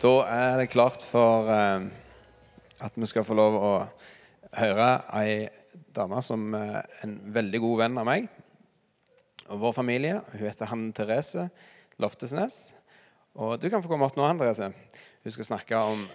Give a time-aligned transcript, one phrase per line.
[0.00, 1.82] Da er det klart for eh,
[2.80, 3.72] at vi skal få lov å
[4.56, 4.86] høre
[5.18, 5.34] ei
[5.92, 8.30] dame som er en veldig god venn av meg
[9.50, 10.22] og vår familie.
[10.32, 11.50] Hun heter Hanne Therese
[12.00, 12.62] Loftesnes.
[13.36, 14.72] Og du kan få komme opp nå, Hanne Therese.
[15.20, 16.08] Hun skal snakke om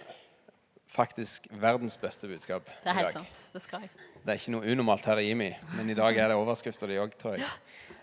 [0.90, 3.42] faktisk verdens beste budskap Det er helt sant.
[3.54, 3.94] Det skal jeg.
[4.24, 6.98] Det er ikke noe unormalt her i IMI, men i dag er det overskrifter de
[7.04, 7.46] òg, tror jeg.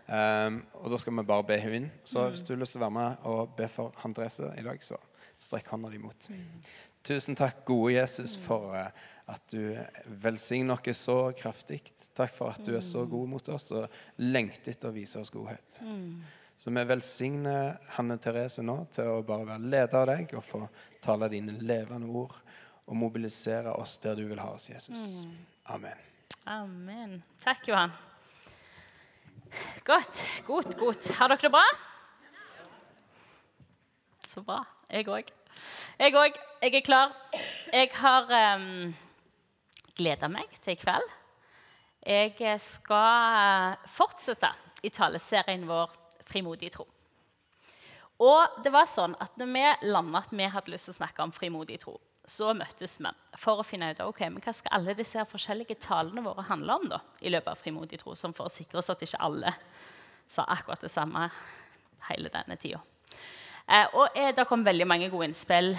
[0.07, 1.95] Um, og da skal vi bare be henne inn.
[2.07, 4.63] Så hvis du har lyst til å være med og be for Hanne Therese i
[4.63, 4.95] dag, så
[5.43, 6.29] strekk hånda di mot.
[7.03, 8.87] Tusen takk, gode Jesus, for eh,
[9.31, 9.75] at du
[10.23, 11.81] velsigner oss så kraftig.
[12.15, 13.91] Takk for at du er så god mot oss og
[14.23, 15.79] lengter etter å vise oss godhet.
[16.57, 20.61] Så vi velsigner Hanne Therese nå til å bare være leder av deg og få
[21.03, 22.37] tale dine levende ord
[22.85, 25.25] og mobilisere oss der du vil ha oss, Jesus.
[25.71, 25.99] Amen.
[26.47, 27.17] Amen.
[27.43, 27.91] Takk, Johan.
[29.87, 30.23] Godt.
[30.47, 31.11] Godt, godt.
[31.19, 31.65] Har dere det bra?
[34.27, 34.63] Så bra.
[34.93, 35.29] Jeg òg.
[35.97, 36.35] Jeg òg.
[36.61, 37.13] Jeg er klar.
[37.73, 38.27] Jeg har
[38.59, 38.91] um,
[39.97, 41.07] gleda meg til i kveld.
[42.05, 44.51] Jeg skal eh, fortsette
[44.85, 45.95] i taleserien vår
[46.27, 46.85] 'Frimodig tro'.
[48.21, 51.25] Og det var sånn at når vi landa at vi hadde lyst til å snakke
[51.25, 54.93] om frimodig tro, så møttes vi for å finne ut ok, men hva skal alle
[54.93, 58.53] disse forskjellige talene våre handle om da, i løpet av frimodig tro, som for å
[58.53, 59.57] sikre oss at ikke alle
[60.27, 61.31] sa akkurat det samme
[62.11, 62.83] hele denne tida.
[63.69, 65.73] Eh, og eh, Det kom veldig mange gode innspill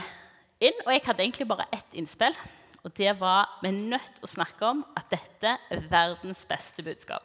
[0.61, 2.37] inn, og jeg hadde egentlig bare ett innspill.
[2.85, 6.85] Og det var vi er nødt til å snakke om at dette er verdens beste
[6.85, 7.25] budskap.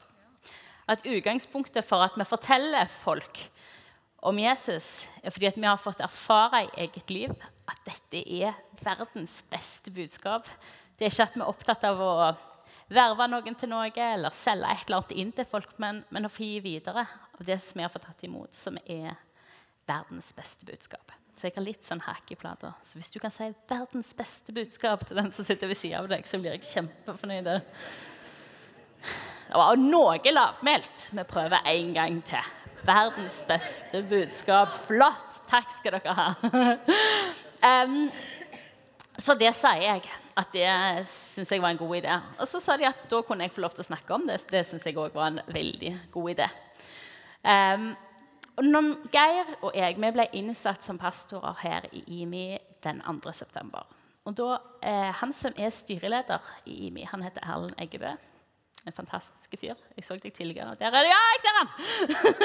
[0.90, 3.44] At utgangspunktet for at vi forteller folk
[4.26, 7.32] om Jesus, er fordi vi har fått erfare i eget liv
[7.70, 10.48] at dette er verdens beste budskap.
[10.98, 12.14] Det er ikke at vi er opptatt av å
[12.90, 16.34] verve noen til noe eller selge et eller annet inn til folk, men, men å
[16.34, 19.14] få gi videre av det som vi har fått tatt imot, som er
[19.90, 21.12] verdens beste budskap.
[21.40, 22.74] Så jeg har litt sånn hakk i plata.
[22.84, 26.10] Så hvis du kan si 'verdens beste budskap' til den som sitter ved siden av
[26.10, 27.46] deg, så blir jeg kjempefornøyd.
[29.50, 31.10] Det var noe lavmælt.
[31.12, 32.44] Vi prøver en gang til.
[32.86, 34.76] Verdens beste budskap.
[34.86, 35.42] Flott!
[35.50, 36.28] Takk skal dere ha.
[37.86, 38.12] um,
[39.18, 40.04] så det sier jeg
[40.40, 42.20] at det syns jeg var en god idé.
[42.40, 44.38] Og så sa de at da kunne jeg få lov til å snakke om det.
[44.40, 46.48] så Det syns jeg òg var en veldig god idé.
[47.44, 47.96] Em,
[48.60, 53.32] og når Geir og jeg vi ble innsatt som pastorer her i IMI den 2.
[53.34, 53.86] september.
[54.28, 58.12] Og da, eh, Han som er styreleder i IMI, han heter Erlend Eggebø.
[58.88, 59.76] En fantastisk fyr.
[59.96, 60.76] Jeg så deg tidligere.
[60.76, 61.08] Der er du!
[61.08, 61.70] Ja, jeg ser han!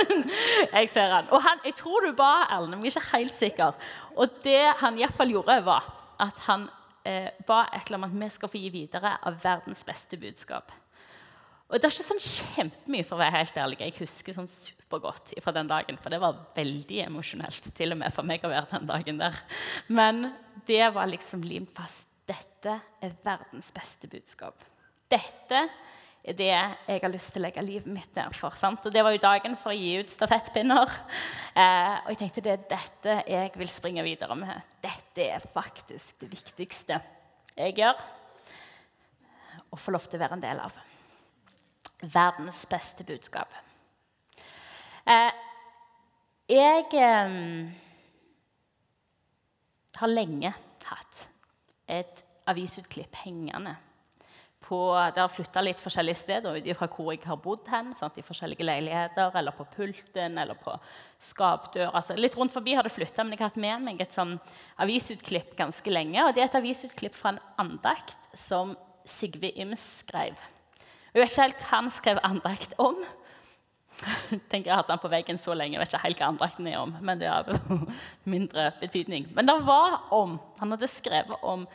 [0.80, 1.30] jeg ser han.
[1.30, 3.72] Og han, jeg tror du ba Erlend, men jeg er ikke helt sikker.
[4.16, 6.68] Og det han iallfall gjorde, var at han
[7.04, 10.16] eh, ba et eller annet om at vi skal få gi videre av verdens beste
[10.16, 10.72] budskap.
[11.72, 13.78] Og det er ikke sånn kjempemye, for å være helt ærlig.
[13.80, 18.14] Jeg husker sånn supergodt fra den dagen, for det var veldig emosjonelt til og med
[18.14, 19.38] for meg å være den dagen der.
[19.88, 20.28] Men
[20.68, 22.06] det var liksom limt fast.
[22.24, 24.62] Dette er verdens beste budskap.
[25.12, 25.58] Dette
[26.24, 28.56] er det jeg har lyst til å legge livet mitt ned for.
[28.56, 28.86] Sant?
[28.86, 30.94] Og Det var jo dagen for å gi ut stafettpinner.
[31.52, 34.72] Eh, og jeg tenkte det er dette jeg vil springe videre med.
[34.84, 37.02] Dette er faktisk det viktigste
[37.54, 38.00] jeg gjør
[39.68, 40.80] og får lov til å være en del av.
[42.02, 43.54] Verdens beste budskap.
[45.06, 45.32] Eh,
[46.48, 47.38] jeg eh,
[50.00, 51.26] har lenge hatt
[51.88, 53.76] et avisutklipp hengende
[54.64, 54.78] på,
[55.14, 57.92] det har flytta litt forskjellige steder ut fra hvor jeg har bodd hen.
[57.98, 58.16] Sant?
[58.16, 60.76] I forskjellige leiligheter, eller på pulten, eller på
[61.20, 61.92] skapdøra.
[61.92, 64.38] Altså, litt rundt forbi har det flytta, men jeg har hatt med meg et sånn
[64.80, 66.22] avisutklipp ganske lenge.
[66.24, 68.72] Og det er et avisutklipp fra en andakt som
[69.04, 70.38] Sigve Ims skrev.
[71.14, 72.96] Jeg vet ikke helt hva han skrev andakt om.
[73.94, 76.30] Jeg tenker Jeg har hatt den på veggen så lenge, jeg vet ikke helt hva
[76.32, 76.94] andakten er om.
[77.06, 77.46] Men det har
[78.34, 79.28] mindre betydning.
[79.36, 81.68] Men det var om, han hadde skrevet om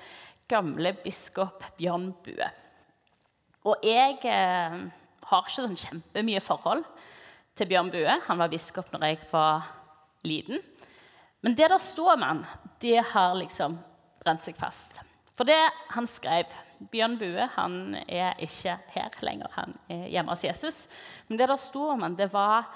[0.52, 2.52] gamle biskop Bjørn Bue.
[3.70, 4.78] Og jeg eh,
[5.30, 6.84] har ikke sånn kjempemye forhold
[7.56, 8.20] til Bjørn Bue.
[8.28, 9.70] Han var biskop når jeg var
[10.28, 10.60] liten.
[11.40, 12.48] Men det der står med han,
[12.84, 13.80] det har liksom
[14.20, 15.00] brent seg fast.
[15.40, 15.62] For det
[15.94, 20.80] han skrev Bjørn Bue han er ikke her lenger, han er hjemme hos Jesus.
[21.28, 22.70] Men det der sto om han, det var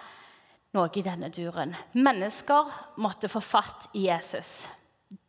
[0.74, 1.76] noe i denne duren.
[1.94, 2.72] Mennesker
[3.02, 4.66] måtte få fatt i Jesus.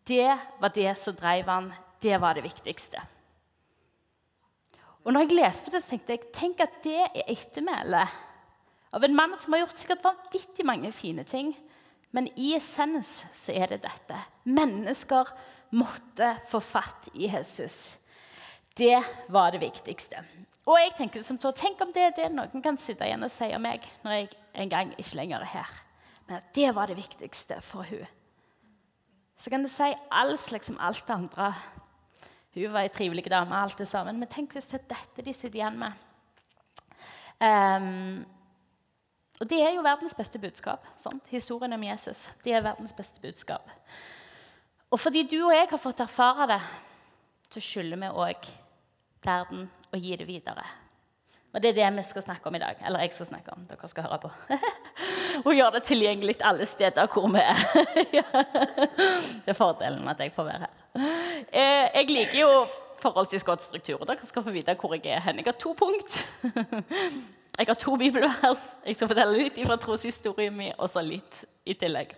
[0.04, 1.72] Det var det som drev han.
[2.02, 3.00] Det var det viktigste.
[5.04, 8.20] Og når jeg leste det, tenkte jeg tenk at det er ettermælet
[8.94, 11.52] av en mann som har gjort sikkert vanvittig mange fine ting.
[12.14, 14.20] Men i essens så er det dette.
[14.48, 15.32] Mennesker
[15.74, 17.96] måtte få fatt i Jesus.
[18.78, 18.98] Det
[19.28, 20.24] var det viktigste.
[20.66, 23.32] Og jeg tenker som så, Tenk om det er det noen kan sitte igjen og
[23.32, 24.28] si om meg når jeg
[24.64, 25.72] en gang ikke lenger er her.
[26.26, 28.06] Men det var det viktigste for hun.
[29.36, 31.54] så kan du si all slags om alt det andre.
[32.54, 34.18] Hun var ei trivelig dame, alt det sammen.
[34.18, 35.92] Men tenk hvis det er dette de sitter igjen med.
[37.42, 38.24] Um,
[39.40, 40.86] og det er jo verdens beste budskap.
[40.96, 41.22] Sant?
[41.28, 42.28] Historien om Jesus.
[42.44, 43.68] Det er verdens beste budskap.
[44.90, 46.60] Og fordi du og jeg har fått erfare det,
[47.50, 48.46] så skylder vi òg
[49.26, 50.64] verden og gi det videre.
[51.54, 52.80] Og det er det vi skal snakke om i dag.
[52.86, 53.66] Eller jeg skal snakke om.
[53.68, 54.30] Dere skal høre på.
[55.46, 57.60] og gjøre det tilgjengelig alle steder hvor vi er.
[59.44, 60.72] det er fordelen med at jeg får være her.
[61.52, 62.50] Eh, jeg liker jo
[63.02, 65.38] forholdsvis godt struktur, og dere skal få vite hvor jeg er hen.
[65.38, 66.24] Jeg har to punkt.
[67.54, 68.62] Jeg har to bibelvers.
[68.82, 72.10] Jeg skal fortelle litt fra troshistorien min, og så litt i tillegg.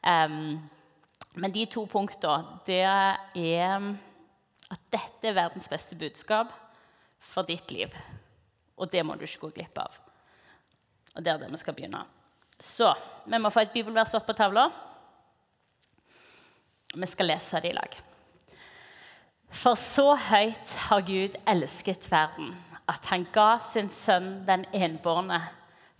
[0.00, 3.18] Men de to punktene, det er
[4.72, 6.52] at dette er verdens beste budskap
[7.22, 7.92] for ditt liv.
[8.80, 9.92] Og det må du ikke gå glipp av.
[11.12, 12.04] Og det er der vi skal begynne.
[12.62, 12.92] Så
[13.26, 14.68] vi må få et bibelvers opp på tavla.
[16.94, 17.96] Vi skal lese det i lag.
[19.52, 22.54] For så høyt har Gud elsket verden,
[22.88, 25.42] at han ga sin sønn den enbårne,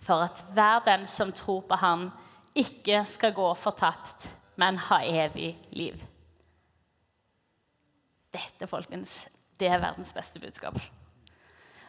[0.03, 2.09] for at hver den som tror på han,
[2.57, 4.27] ikke skal gå fortapt,
[4.57, 6.01] men ha evig liv.
[8.33, 9.27] Dette, folkens,
[9.59, 10.79] det er verdens beste budskap.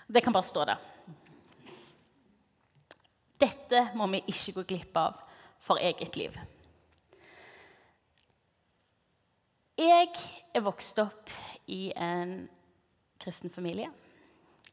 [0.06, 0.82] Det kan bare stå der.
[3.41, 5.17] Dette må vi ikke gå glipp av
[5.64, 6.37] for eget liv.
[9.81, 10.12] Jeg
[10.55, 11.32] er vokst opp
[11.67, 12.44] i en
[13.19, 13.88] kristen familie.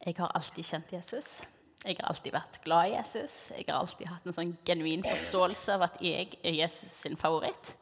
[0.05, 1.41] Jeg har alltid kjent Jesus.
[1.81, 3.33] Jeg har alltid vært glad i Jesus.
[3.55, 7.73] Jeg har alltid hatt en sånn genuin forståelse av at jeg er Jesus sin favoritt.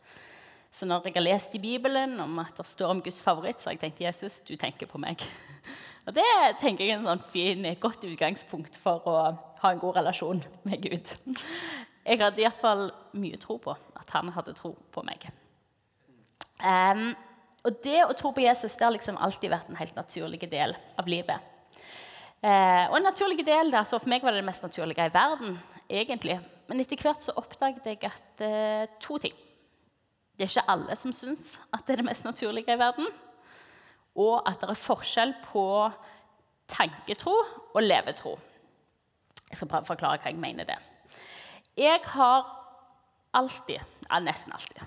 [0.72, 3.70] Så når jeg har lest i Bibelen om at det står om Guds favoritt, så
[3.70, 5.24] har jeg tenkt Jesus, du tenker på meg.
[6.08, 6.26] Og Det
[6.62, 9.16] tenker jeg er en sånn fin, godt utgangspunkt for å
[9.62, 11.12] ha en god relasjon med Gud.
[12.10, 12.88] Jeg hadde iallfall
[13.22, 15.28] mye tro på at han hadde tro på meg.
[16.64, 17.12] Um,
[17.68, 20.74] og det å tro på Jesus det har liksom alltid vært en helt naturlig del
[20.98, 21.44] av livet.
[22.40, 25.14] Uh, og en naturlig del der, så For meg var det det mest naturlige i
[25.14, 25.60] verden.
[25.90, 26.40] egentlig.
[26.68, 29.36] Men etter hvert så oppdaget jeg at uh, to ting.
[30.40, 33.10] Det er ikke alle som syns at det er det mest naturlige i verden
[34.20, 35.66] og at det er forskjell på
[36.70, 37.34] tanketro
[37.74, 38.36] og levetro.
[39.50, 40.78] Jeg skal prøve å forklare hva jeg mener det.
[41.80, 42.48] Jeg har
[43.38, 44.82] alltid, ja, nesten alltid,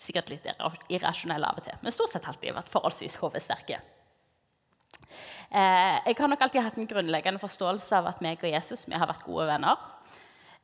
[0.00, 0.46] sikkert litt
[0.92, 3.80] irrasjonell av og til, men stort sett alltid vært forholdsvis hovedsterke.
[5.50, 8.96] Eh, jeg har nok alltid hatt en grunnleggende forståelse av at meg og Jesus vi
[8.96, 9.80] har vært gode venner.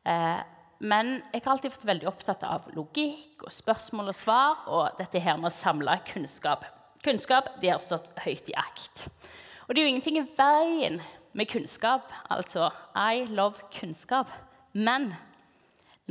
[0.06, 0.44] Eh,
[0.78, 5.23] men jeg har alltid vært veldig opptatt av logikk og spørsmål og svar og dette
[5.23, 6.67] her med å samle kunnskap
[7.05, 9.05] Kunnskap de har stått høyt i akt.
[9.69, 10.96] Og det er jo ingenting i veien
[11.37, 12.11] med kunnskap.
[12.32, 14.32] Altså I love kunnskap.
[14.73, 15.12] Men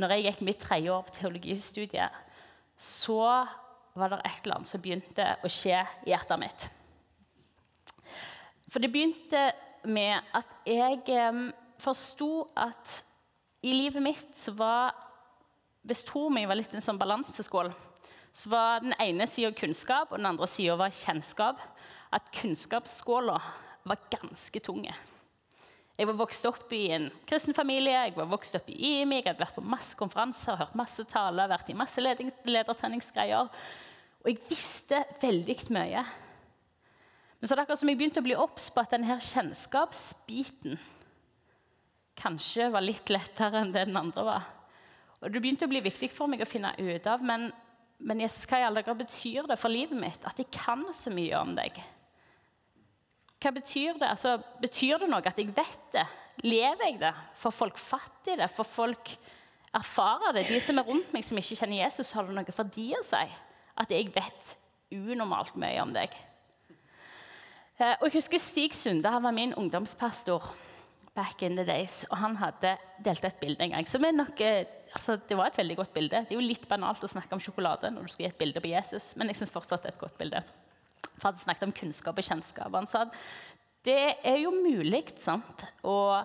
[0.00, 2.16] når jeg gikk mitt tredje år på teologistudiet,
[2.80, 3.20] så
[3.96, 6.66] var det et eller annet som begynte å skje i hjertet mitt.
[8.72, 9.50] For det begynte
[9.84, 11.42] med at jeg eh,
[11.80, 13.02] forsto at
[13.66, 14.94] i livet mitt så var
[15.86, 17.68] Hvis tro mi var litt en sånn balanseskål,
[18.34, 21.60] så var den ene sida kunnskap, og den andre sida var kjennskap.
[22.10, 23.36] At kunnskapsskåla
[23.86, 24.90] var ganske tunge.
[25.96, 29.28] Jeg var vokst opp i en kristen familie, jeg var vokst opp i IMI, jeg
[29.30, 33.48] hadde vært på masse konferanser, hørt masse taler, vært i masse ledertreningsgreier.
[34.20, 36.02] Og jeg visste veldig mye.
[37.38, 40.76] Men så er det akkurat som jeg begynte å bli obs på at denne kjennskapsbiten
[42.16, 44.50] kanskje var litt lettere enn det den andre var.
[45.20, 47.50] Og Det begynte å bli viktig for meg å finne ut av, men
[47.98, 51.12] men Jesus, hva i alle dager betyr det for livet mitt at jeg kan så
[51.12, 51.78] mye om deg?
[53.40, 54.10] Hva betyr det?
[54.10, 56.04] Altså, betyr det noe at jeg vet det?
[56.44, 57.14] Lever jeg det?
[57.40, 58.50] Får folk fatt i det?
[58.52, 59.12] Får folk
[59.76, 60.46] erfare det?
[60.50, 63.02] De som er rundt meg som ikke kjenner Jesus, har det noe for de å
[63.06, 63.24] si?
[63.76, 64.56] At jeg vet
[64.92, 66.12] unormalt mye om deg?
[67.76, 70.44] Eh, og jeg husker Stig Sunde han var min ungdomspastor
[71.16, 72.04] back in the days.
[72.10, 73.88] Og han hadde delt et bilde en gang.
[73.88, 76.24] som er nok eh, altså, Det var et veldig godt bilde.
[76.28, 78.62] Det er jo litt banalt å snakke om sjokolade når du skal gi et bilde
[78.62, 80.42] på Jesus, men jeg syns fortsatt det er et godt bilde.
[81.16, 82.72] For Han snakket om kunnskap og kjennskap.
[82.74, 83.20] Han sa at
[83.86, 86.24] det er jo mulig sant, å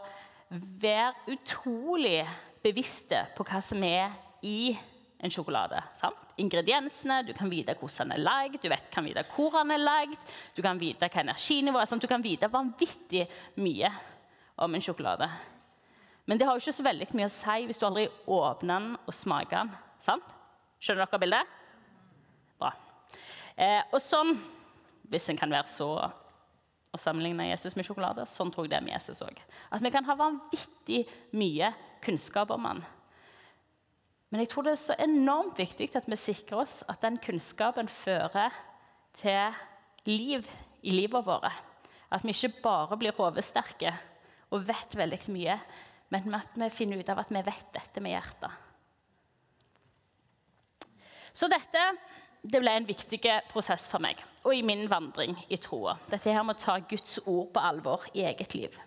[0.50, 2.24] være utrolig
[2.63, 4.74] bevisste på hva som er i
[5.21, 5.77] en sjokolade.
[6.00, 6.17] Sant?
[6.41, 9.83] Ingrediensene, du kan vite hvordan den er lagd, du vet, kan vite hvor den er
[9.83, 10.17] lagd,
[10.57, 12.01] du kan vite hva energinivået er.
[12.01, 13.27] Du kan vite vanvittig
[13.62, 13.91] mye
[14.62, 15.27] om en sjokolade.
[16.30, 18.94] Men det har jo ikke så veldig mye å si hvis du aldri åpner den
[19.00, 19.74] og smaker den.
[20.01, 20.27] Sant?
[20.82, 21.56] Skjønner dere bildet?
[22.62, 22.72] Bra.
[23.58, 24.36] Eh, og sånn,
[25.12, 25.89] hvis en kan være så
[26.91, 29.38] å sammenligne Jesus med sjokolade, sånn tror jeg det er med Jesus òg.
[29.72, 31.03] At vi kan ha vanvittig
[31.38, 31.72] mye
[32.03, 32.84] kunnskap om han.
[34.32, 37.89] Men jeg tror det er så enormt viktig at vi sikrer oss at den kunnskapen
[37.91, 38.56] fører
[39.20, 39.58] til
[40.08, 40.48] liv
[40.82, 41.51] i livet vårt.
[42.12, 43.94] At vi ikke bare blir hodesterke
[44.51, 45.58] og vet veldig mye,
[46.12, 48.51] men at vi finner ut av at vi vet dette med hjertet.
[51.31, 51.86] Så dette
[52.41, 55.93] det ble en viktig prosess for meg og i min vandring i troa.
[56.10, 58.77] Dette her med å ta Guds ord på alvor i eget liv.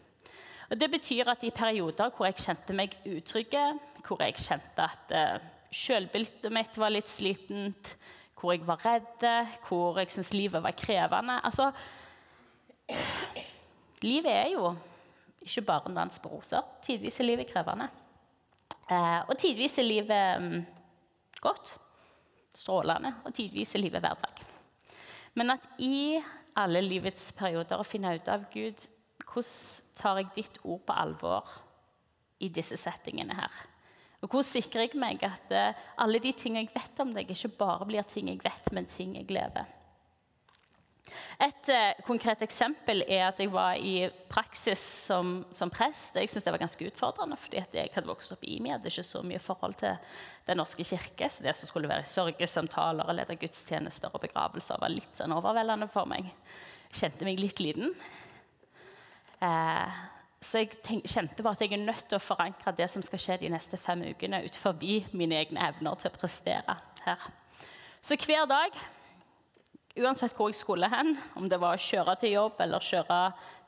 [0.70, 3.62] Og det betyr at i perioder hvor jeg kjente meg utrygge,
[4.06, 7.94] hvor jeg kjente at uh, selvbildet mitt var litt slitent,
[8.40, 9.26] hvor jeg var redd,
[9.68, 11.70] hvor jeg syntes livet var krevende Altså
[14.04, 14.74] Livet er jo
[15.44, 16.64] ikke bare en dans på roser.
[16.84, 17.88] Tidvis er livet krevende.
[18.90, 20.64] Uh, og tidvis er livet um,
[21.40, 21.76] godt
[22.54, 24.42] strålende, og tidvis er livet hverdag.
[25.34, 26.20] Men at i
[26.56, 28.84] alle livets perioder å finne ut av Gud
[29.24, 31.54] hvordan tar jeg ditt ord på alvor
[32.42, 33.62] i disse settingene her?
[34.22, 37.56] Og Hvordan sikrer jeg meg at uh, alle de ting jeg vet om deg, ikke
[37.58, 39.68] bare blir ting jeg vet, men ting jeg lever?
[41.42, 46.16] Et uh, konkret eksempel er at jeg var i praksis som, som prest.
[46.16, 49.04] Jeg synes det var ganske utfordrende, fordi jeg hadde vokst opp i meg, hadde ikke
[49.06, 49.98] så mye forhold til
[50.48, 51.28] Den norske kirke.
[51.30, 55.90] Så det som skulle være sørgesamtaler og lede gudstjenester og begravelser, var litt sånn overveldende
[55.92, 56.30] for meg.
[56.90, 57.94] Jeg kjente meg litt liten.
[59.42, 60.02] Uh,
[60.44, 63.20] så jeg tenk, kjente bare at jeg er nødt til å forankre det som skal
[63.20, 67.30] skje de neste fem ukene, ut forbi mine egne evner til å prestere her.
[68.04, 68.76] Så hver dag
[69.94, 73.18] Uansett hvor jeg skulle hen, om det var å kjøre til jobb eller kjøre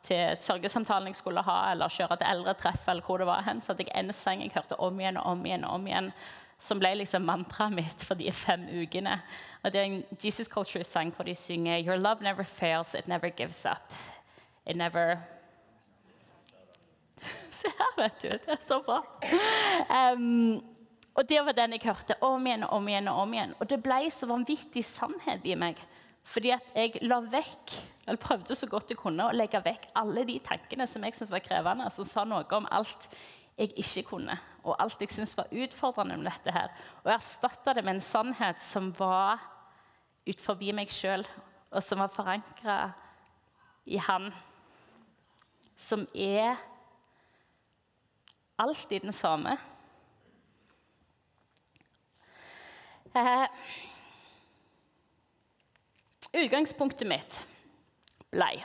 [0.06, 3.72] til sørgesamtalen jeg skulle ha, eller kjøre til eldretreff, eller hvor det var hen, så
[3.72, 6.08] hadde jeg en sang jeg hørte om igjen og om igjen, og om igjen,
[6.58, 9.20] som ble liksom mantraet mitt for de fem ukene.
[9.62, 13.30] Og Det er en Jesus Culture-sang hvor de synger Your love never fails, it never
[13.30, 13.94] gives up.
[14.66, 15.20] It never
[17.50, 18.28] Se her, vet du.
[18.28, 18.98] Det er så bra.
[20.12, 20.58] Um,
[21.14, 23.08] og Det var den jeg hørte om igjen og om igjen.
[23.08, 23.54] Og om igjen.
[23.60, 25.78] Og det ble så vanvittig sannhet i meg.
[26.26, 27.74] Fordi at jeg la vekk,
[28.06, 31.32] eller prøvde så godt jeg kunne å legge vekk alle de tankene som jeg syntes
[31.34, 33.06] var krevende, som sa noe om alt
[33.56, 36.72] jeg ikke kunne, og alt jeg syntes var utfordrende med dette her.
[37.04, 39.40] Og jeg erstatta det med en sannhet som var
[40.26, 41.24] ut forbi meg sjøl,
[41.70, 42.76] og som var forankra
[43.86, 44.32] i Han.
[45.76, 46.56] Som er
[48.58, 49.56] alltid den samme.
[53.14, 53.46] Eh,
[56.36, 57.38] Utgangspunktet mitt
[58.32, 58.58] blei,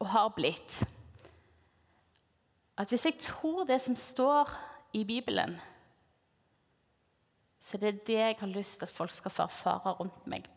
[0.00, 0.78] og har blitt,
[2.80, 4.48] at hvis jeg tror det som står
[4.96, 5.58] i Bibelen,
[7.60, 10.48] så det er det jeg har lyst til at folk skal få erfare rundt meg.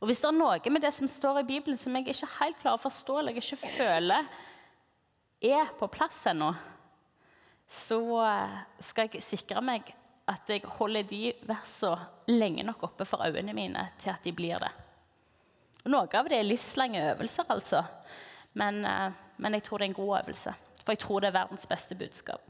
[0.00, 2.58] Og Hvis det er noe med det som står i Bibelen som jeg ikke helt
[2.60, 4.26] klarer å forstå, eller jeg ikke føler
[5.40, 6.50] er på plass ennå,
[7.68, 8.00] så
[8.80, 9.92] skal jeg sikre meg
[10.28, 14.60] at jeg holder de versene lenge nok oppe for øynene mine til at de blir
[14.62, 14.72] det.
[15.86, 17.84] Og Noe av det er livslange øvelser, altså.
[18.58, 20.54] Men, eh, men, jeg tror det er en god øvelse.
[20.82, 22.40] For jeg tror det er verdens beste budskap.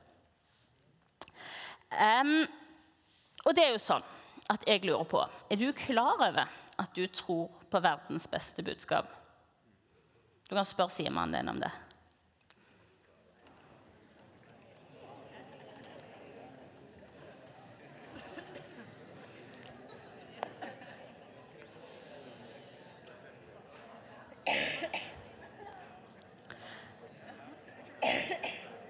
[1.92, 2.46] Um,
[3.44, 4.04] og det er jo sånn
[4.50, 6.48] at jeg lurer på Er du klar over
[6.82, 9.06] at du tror på verdens beste budskap?
[10.48, 11.70] Du kan spørre Simon din om det.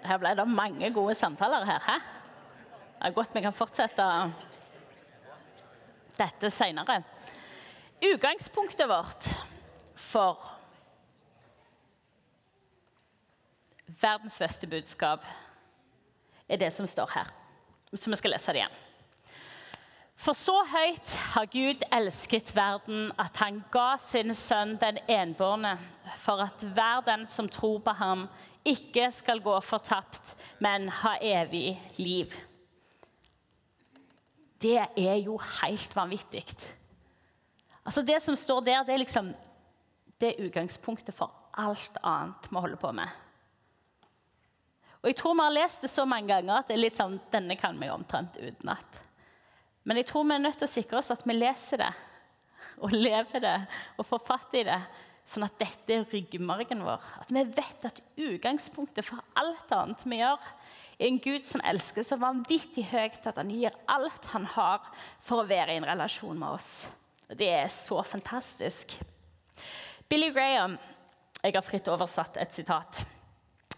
[0.06, 1.82] Her ble det mange gode samtaler her.
[1.86, 1.98] Hæ?
[2.96, 4.04] Det er godt vi kan fortsette
[6.16, 7.02] dette seinere.
[8.04, 9.28] Utgangspunktet vårt
[9.96, 10.40] for
[14.00, 15.24] verdens beste budskap
[16.48, 17.30] er det som står her.
[17.94, 18.82] Så vi skal lese det igjen.
[20.16, 25.76] For så høyt har Gud elsket verden at han ga sin sønn den enbårne,
[26.16, 28.24] for at hver den som tror på ham,
[28.66, 32.34] ikke skal gå fortapt, men ha evig liv.
[34.62, 36.44] Det er jo helt vanvittig.
[37.86, 39.34] Altså Det som står der, det er liksom
[40.20, 43.08] det er utgangspunktet for alt annet vi holder på med.
[45.02, 47.20] Og Jeg tror vi har lest det så mange ganger at det er litt sånn,
[47.30, 49.02] denne kan vi omtrent utenat.
[49.84, 51.92] Men jeg tror vi er nødt til å sikre oss at vi leser det
[52.82, 53.58] og lever det
[53.96, 54.80] og får fatt i det,
[55.26, 57.02] sånn at dette er ryggmargen vår.
[57.22, 60.50] At vi vet at utgangspunktet for alt annet vi gjør,
[60.96, 64.86] er en Gud som elsker så vanvittig høyt at han gir alt han har
[65.20, 66.86] for å være i en relasjon med oss.
[67.28, 68.96] Og Det er så fantastisk.
[70.08, 70.78] Billy Graham,
[71.42, 73.02] jeg har fritt oversatt et sitat.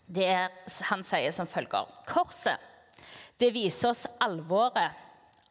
[0.07, 0.53] Det Er,
[0.89, 2.69] han sier som følger Korset
[3.39, 4.91] det viser oss alvoret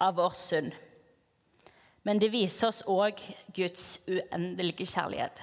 [0.03, 0.73] av vår synd.
[2.03, 3.21] Men det viser oss òg
[3.55, 5.39] Guds uendelige kjærlighet.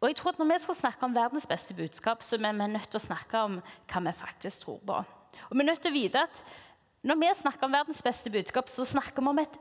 [0.00, 2.66] Og jeg tror at Når vi skal snakke om verdens beste budskap, så er vi
[2.72, 5.04] nødt til å snakke om hva vi faktisk tror på.
[5.50, 6.42] Og vi er nødt til å vite at
[7.02, 9.58] Når vi snakker om verdens beste budskap, så snakker vi om et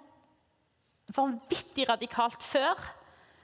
[1.15, 2.79] vanvittig radikalt før,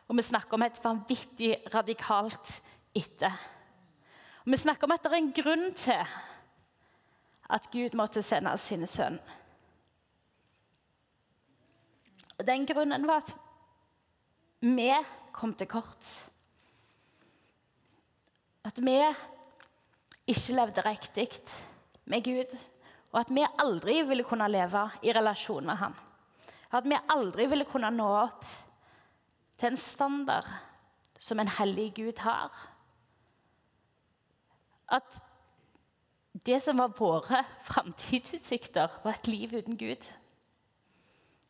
[0.08, 2.62] og vi snakker om et vanvittig radikalt
[2.96, 3.36] etter.
[4.46, 6.06] Og vi snakker om at det er en grunn til
[7.50, 9.20] at Gud måtte sende sine sønn.
[12.40, 13.36] Og Den grunnen var at
[14.62, 14.90] vi
[15.40, 16.08] kom til kort.
[18.68, 18.98] At vi
[20.28, 21.30] ikke levde riktig
[22.12, 22.58] med Gud,
[23.14, 25.96] og at vi aldri ville kunne leve i relasjon med Han.
[26.72, 28.44] At vi aldri ville kunne nå opp
[29.58, 30.50] til en standard
[31.20, 32.54] som en hellig Gud har.
[34.90, 35.18] At
[36.46, 40.06] det som var våre framtidsutsikter, var et liv uten Gud.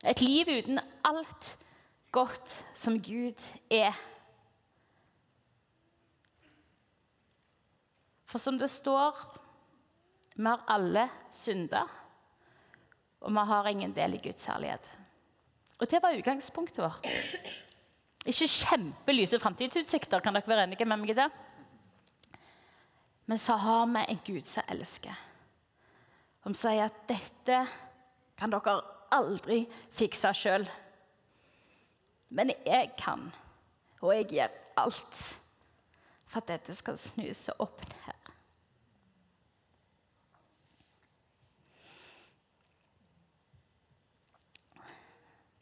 [0.08, 1.58] Et liv uten alt
[2.12, 3.40] godt som Gud
[3.70, 3.94] er.
[8.30, 9.18] For som det står
[10.40, 11.82] vi har alle synda,
[13.20, 14.86] og vi har ingen del i Guds herlighet.
[15.80, 17.08] Og det var utgangspunktet vårt.
[18.24, 21.28] Ikke kjempelyse framtidsutsikter, kan dere være enige med meg i det?
[23.28, 25.20] Men så har vi en Gud som elsker.
[26.44, 27.60] Som sier at dette
[28.40, 28.80] kan dere
[29.12, 30.70] aldri fikse sjøl.
[32.30, 33.32] Men jeg kan,
[34.02, 35.22] og jeg gjør alt
[36.30, 38.16] for at dette skal snuse opp ned.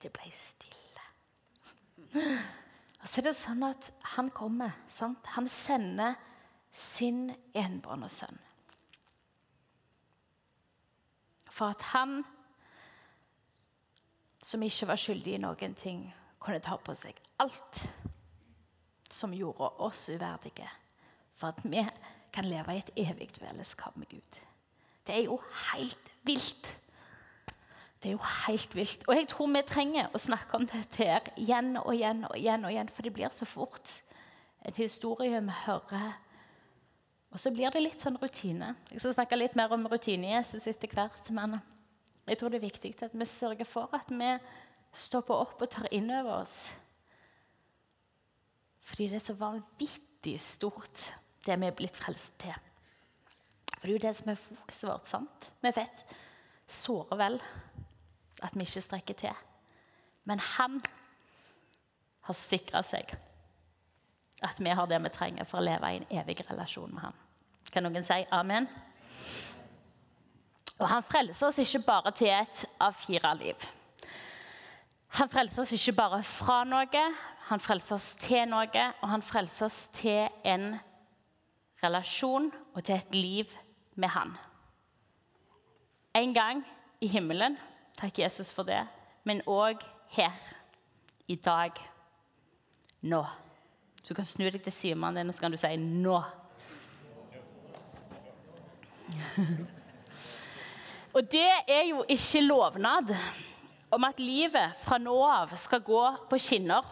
[0.02, 1.06] Det ble stille.
[3.02, 4.76] Og så er det sånn at han kommer.
[4.92, 5.26] Sant?
[5.38, 6.20] Han sender
[6.72, 8.38] sin enbårne sønn.
[11.48, 12.20] For at han,
[14.44, 16.04] som ikke var skyldig i noen ting,
[16.40, 17.82] kunne ta på seg alt
[19.12, 20.68] som gjorde oss uverdige,
[21.38, 21.84] for at vi
[22.34, 24.42] kan leve i et evig fellesskap med Gud.
[25.08, 25.40] Det er jo
[25.72, 26.74] helt vilt.
[28.04, 29.08] Det er jo helt vilt.
[29.08, 32.66] Og jeg tror vi trenger å snakke om dette her igjen og igjen og igjen,
[32.66, 34.02] og igjen, for det blir så fort
[34.68, 36.12] en historie vi hører.
[37.32, 38.76] Og så blir det litt sånn rutine.
[38.92, 41.32] Jeg skal snakke litt mer om rutine-Jesus etter hvert.
[41.34, 41.58] Men
[42.28, 44.32] jeg tror det er viktig at vi sørger for at vi
[44.98, 46.58] stopper opp og tar inn over oss.
[48.88, 51.04] Fordi det er så vanvittig stort,
[51.46, 52.56] det vi er blitt frelst til.
[53.78, 55.08] For det er jo det som er fokuset vårt.
[55.08, 55.52] sant?
[55.62, 56.04] Vi vet
[56.68, 57.38] såre vel
[58.44, 59.44] at vi ikke strekker til.
[60.28, 60.82] Men han
[62.28, 63.14] har sikra seg
[64.44, 67.16] at vi har det vi trenger for å leve i en evig relasjon med han.
[67.72, 68.68] Kan noen si amen?
[70.78, 73.68] Og han frelser oss ikke bare til et av fire liv.
[75.08, 77.06] Han frelser oss ikke bare fra noe,
[77.48, 80.76] han frelser oss til noe, og han frelser oss til en
[81.84, 83.56] relasjon og til et liv
[83.96, 84.36] med han.
[86.18, 86.66] En gang
[87.02, 87.58] i himmelen
[87.98, 88.84] Takk, Jesus, for det.
[89.26, 89.82] Men òg
[90.14, 90.34] her.
[91.28, 91.72] I dag.
[93.02, 93.24] Nå.
[94.04, 96.24] Så du kan snu deg til Simon din, og så kan du si 'nå'.
[101.16, 103.16] og det er jo ikke lovnad
[103.92, 106.86] om at livet fra nå av skal gå på skinner.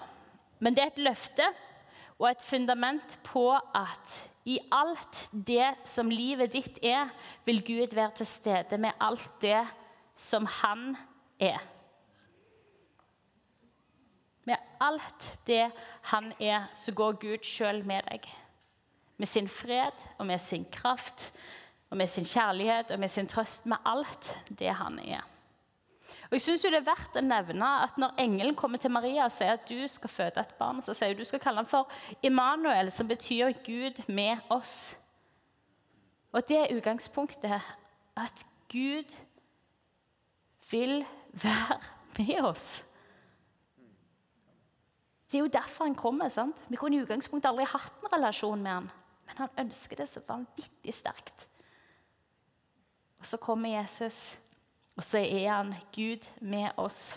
[0.59, 1.47] Men det er et løfte
[2.15, 7.09] og et fundament på at i alt det som livet ditt er,
[7.45, 9.63] vil Gud være til stede med alt det
[10.15, 10.93] som han
[11.41, 11.59] er.
[14.45, 15.71] Med alt det
[16.11, 18.29] han er, så går Gud sjøl med deg.
[19.17, 21.31] Med sin fred og med sin kraft
[21.89, 23.65] og med sin kjærlighet og med sin trøst.
[23.65, 25.25] Med alt det han er.
[26.25, 29.25] Og jeg synes jo Det er verdt å nevne at når engelen kommer til Maria
[29.25, 31.69] og sier at du skal føde et barn, så sier hun du skal kalle ham
[31.69, 31.91] for
[32.23, 34.95] Immanuel, som betyr Gud med oss.
[36.33, 37.61] Og det er utgangspunktet.
[38.15, 39.11] At Gud
[40.71, 41.79] vil være
[42.17, 42.83] med oss.
[45.31, 46.29] Det er jo derfor han kommer.
[46.29, 46.55] sant?
[46.69, 48.89] Vi kunne i utgangspunktet aldri hatt en relasjon med han,
[49.27, 51.47] men han ønsker det så vanvittig sterkt.
[53.19, 54.37] Og Så kommer Jesus,
[54.95, 57.15] og så er han Gud med oss.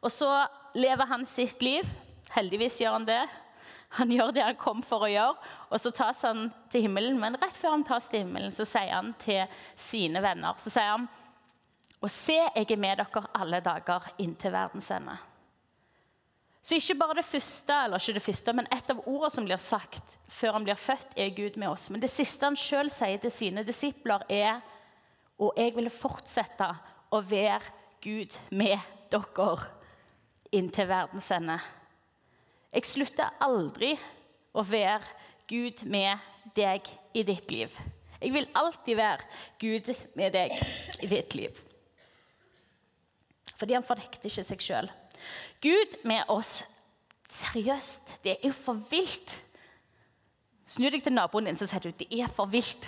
[0.00, 0.28] Og så
[0.78, 1.86] lever han sitt liv.
[2.30, 3.22] Heldigvis gjør han det.
[3.98, 7.16] Han gjør det han kom for å gjøre, og så tas han til himmelen.
[7.18, 10.92] Men rett før han tas til himmelen, så sier han til sine venner så sier
[10.92, 11.08] han,
[12.00, 15.18] og se, jeg er med dere alle dager inntil verdens ende.
[16.62, 19.60] Så ikke bare det første, eller ikke det første, men et av ordene som blir
[19.60, 21.88] sagt før han blir født, er Gud med oss.
[21.90, 24.62] Men det siste han sjøl sier til sine disipler, er
[25.40, 26.68] Og jeg vil fortsette
[27.10, 27.62] å være
[28.04, 28.78] Gud med
[29.10, 29.56] dere
[30.54, 31.58] inntil verdens ende.
[32.70, 33.94] Jeg slutter aldri
[34.54, 35.06] å være
[35.50, 36.20] Gud med
[36.54, 37.72] deg i ditt liv.
[38.20, 39.26] Jeg vil alltid være
[39.58, 40.54] Gud med deg
[41.00, 41.62] i ditt liv.
[43.56, 44.90] Fordi han fornekter ikke seg sjøl.
[45.60, 46.60] Gud med oss
[47.30, 49.36] Seriøst, det er jo for vilt.
[50.66, 52.86] Snu deg til naboen din så sier du det er for vilt.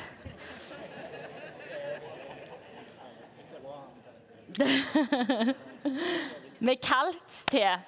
[6.63, 7.79] Vi er kalt til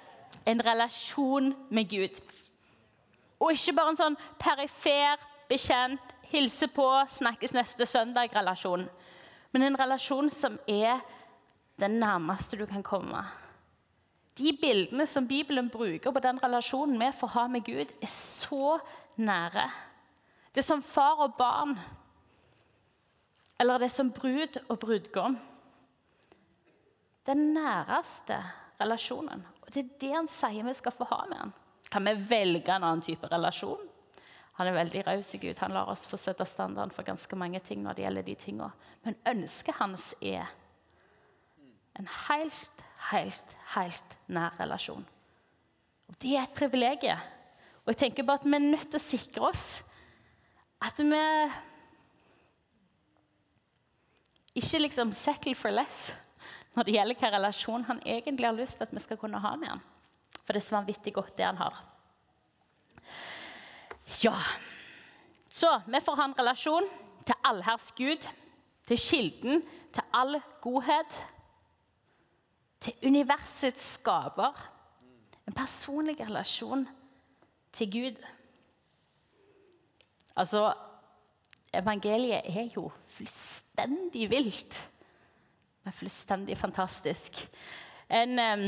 [0.47, 2.21] en relasjon med Gud.
[3.41, 8.87] Og ikke bare en sånn perifer, bekjent, hilse på, snakkes neste søndag-relasjon.
[9.53, 11.03] Men en relasjon som er
[11.81, 13.23] den nærmeste du kan komme.
[14.39, 18.79] De bildene som Bibelen bruker på den relasjonen vi får ha med Gud, er så
[19.17, 19.69] nære.
[20.55, 21.77] Det er som far og barn.
[23.61, 25.39] Eller det er som brud og brudgom.
[27.27, 28.39] Den næreste
[28.81, 29.45] relasjonen.
[29.63, 31.53] Og Det er det han sier vi skal få ha med han.
[31.91, 33.91] Kan vi velge en annen type relasjon?
[34.55, 35.59] Han er veldig raus i Gud.
[35.59, 38.71] Han lar oss få sette standarden for ganske mange ting når det gjelder de tingene.
[39.03, 40.47] Men ønsket hans er
[41.99, 45.05] en helt, helt, helt nær relasjon.
[46.09, 47.19] Og Det er et privilegium.
[47.85, 49.83] Og jeg tenker bare at vi er nødt til å sikre oss
[50.85, 51.21] at vi
[54.61, 56.13] ikke liksom settle for less
[56.75, 59.55] når det gjelder hvilken relasjon han egentlig har lyst til at vi skal kunne ha
[59.57, 59.83] med ham.
[60.45, 61.77] For det er så vanvittig godt, det han har.
[64.25, 64.35] Ja.
[65.51, 66.89] Så vi får ha en relasjon
[67.25, 68.27] til allherrs Gud,
[68.87, 71.21] til kilden, til all godhet.
[72.81, 74.71] Til universets skaper.
[75.47, 76.89] En personlig relasjon
[77.73, 78.27] til Gud.
[80.37, 80.75] Altså
[81.75, 84.77] Evangeliet er jo fullstendig vilt.
[85.85, 87.45] Men fullstendig fantastisk.
[88.09, 88.67] En um,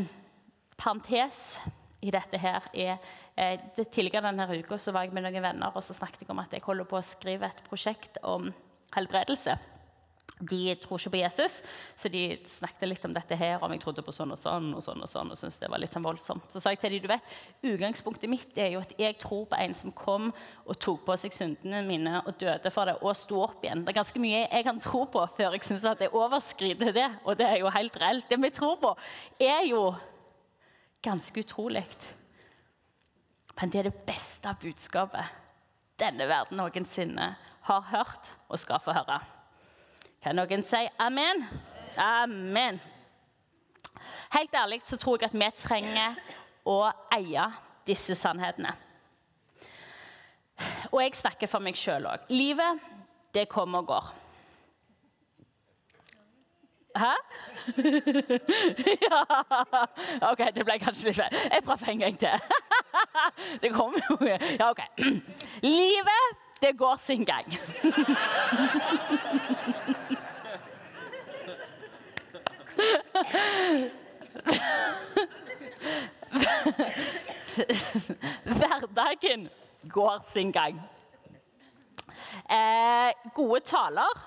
[0.76, 1.58] parentes
[2.04, 2.98] i dette her er
[3.36, 6.42] eh, det Tidligere denne uka var jeg med noen venner og så snakket jeg om
[6.42, 8.50] at jeg holder på å skrive et prosjekt om
[8.94, 9.56] helbredelse.
[10.36, 11.62] De tror ikke på Jesus,
[11.96, 14.66] så de snakket litt om dette her, om jeg trodde på sånn og sånn.
[14.76, 16.50] og sånn og sånn, og syntes det var litt sånn voldsomt.
[16.52, 17.30] Så sa jeg til dem, du vet,
[17.70, 20.26] Utgangspunktet mitt er jo at jeg tror på en som kom
[20.66, 23.86] og tok på seg syndene mine og døde for det, og sto opp igjen.
[23.86, 27.08] Det er ganske mye jeg kan tro på før jeg syns at jeg overskrider det,
[27.24, 28.28] og det er jo helt reelt.
[28.28, 28.92] Det vi tror på,
[29.40, 29.86] er jo
[31.06, 31.86] ganske utrolig.
[33.56, 35.32] Men det er det beste budskapet
[35.96, 37.30] denne verden noensinne
[37.70, 39.16] har hørt og skal få høre.
[40.26, 41.44] Kan noen si amen?
[42.02, 42.80] Amen.
[44.34, 46.16] Helt ærlig så tror jeg at vi trenger
[46.66, 47.44] å eie
[47.86, 48.72] disse sannhetene.
[50.90, 52.24] Og jeg snakker for meg sjøl òg.
[52.34, 52.82] Livet,
[53.38, 54.08] det kommer og går.
[56.96, 57.12] Hæ?
[59.06, 59.20] ja.
[60.32, 61.38] OK, det ble kanskje litt feil.
[61.52, 62.50] Jeg prøver en gang til.
[63.62, 64.82] det kommer jo Ja, OK.
[65.62, 67.46] Livet, det går sin gang.
[78.44, 79.48] Hverdagen
[79.90, 80.80] går sin gang.
[82.50, 84.26] Eh, gode taler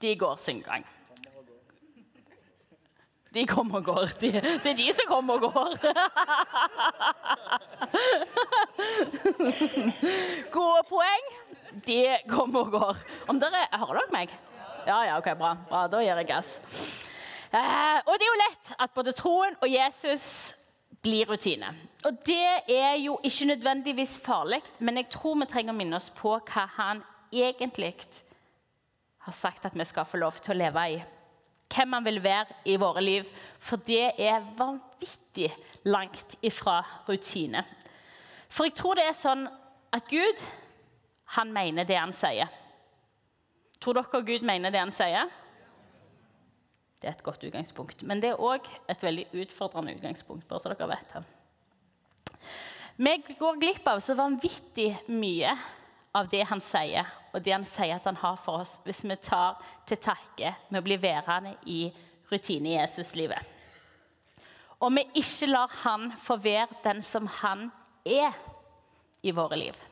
[0.00, 0.86] de går sin gang.
[3.34, 4.06] De kommer og går.
[4.20, 5.76] De, det er de som kommer og går.
[10.56, 11.24] Gode poeng,
[11.86, 12.96] de kommer og går.
[13.28, 14.28] Om dere, Hører dere meg?
[14.86, 15.56] Ja, ja, ok, bra.
[15.66, 16.52] bra da gir jeg gass.
[17.50, 20.26] Eh, og det er jo lett at både troen og Jesus
[21.02, 21.72] blir rutine.
[22.06, 26.06] Og det er jo ikke nødvendigvis farlig, men jeg tror vi trenger å minne oss
[26.14, 27.02] på hva han
[27.34, 27.96] egentlig
[29.26, 31.00] har sagt at vi skal få lov til å leve i.
[31.74, 33.30] Hvem han vil være i våre liv.
[33.58, 35.50] For det er vanvittig
[35.90, 37.64] langt ifra rutine.
[38.48, 39.48] For jeg tror det er sånn
[39.90, 40.46] at Gud,
[41.34, 42.46] han mener det han sier.
[43.80, 45.30] Tror dere Gud mener det han sier?
[47.00, 48.02] Det er et godt utgangspunkt.
[48.02, 50.48] Men det er òg et veldig utfordrende utgangspunkt.
[50.48, 51.24] bare så dere vet det.
[52.96, 55.52] Vi går glipp av så vanvittig mye
[56.16, 59.16] av det han sier, og det han sier at han har for oss, hvis vi
[59.20, 61.90] tar til takke med å bli værende i
[62.30, 63.52] rutine i Jesus-livet.
[64.80, 67.68] Og vi ikke lar han få være den som han
[68.04, 68.32] er
[69.22, 69.85] i våre liv.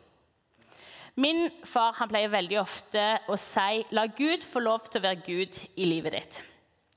[1.14, 5.22] Min far han pleier veldig ofte å si 'la Gud få lov til å være
[5.27, 6.42] Gud i livet ditt'.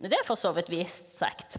[0.01, 1.57] Det er for så vidt vist sagt.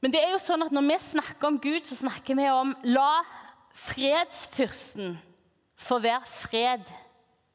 [0.00, 2.74] Men det er jo sånn at når vi snakker om Gud, så snakker vi om
[2.84, 3.24] 'la
[3.72, 5.18] fredsfyrsten
[5.76, 6.84] få være fred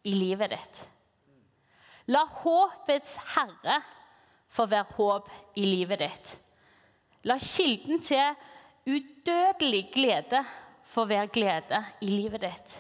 [0.04, 0.88] i livet ditt.
[2.08, 3.84] La håpets herre
[4.50, 6.40] få være håp i livet ditt.
[7.24, 8.36] La kilden til
[8.88, 10.42] udødelig glede
[10.90, 12.76] få være glede i livet ditt.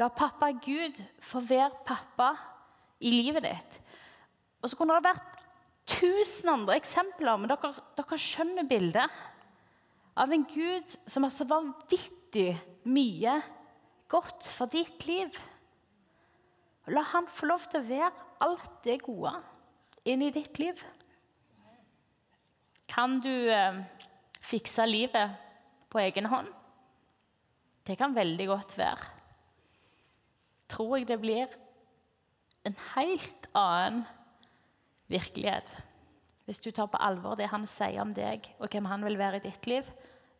[0.00, 2.32] La pappa Gud få være pappa
[3.02, 3.78] i livet ditt.
[4.62, 5.42] Og så kunne det vært
[5.92, 9.20] tusen andre eksempler, men dere, dere skjønner bildet
[10.16, 12.54] av en Gud som har så vanvittig
[12.88, 13.40] mye
[14.12, 15.36] godt for ditt liv.
[16.92, 18.10] La han få lov til å være
[18.42, 19.34] alt det gode
[20.08, 20.80] inn i ditt liv.
[22.90, 23.78] Kan du eh,
[24.44, 25.38] fikse livet
[25.92, 26.50] på egen hånd?
[27.86, 29.08] Det kan veldig godt være.
[30.70, 31.54] Tror jeg det blir
[32.64, 34.04] en helt annen
[35.10, 35.68] virkelighet
[36.44, 39.38] hvis du tar på alvor det han sier om deg, og hvem han vil være
[39.38, 39.86] i ditt liv.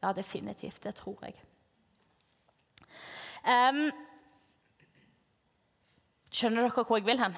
[0.02, 0.83] Ja, definitivt.
[0.83, 1.37] Det tror jeg.
[3.46, 3.85] Um,
[6.31, 7.37] skjønner dere hvor jeg vil hen?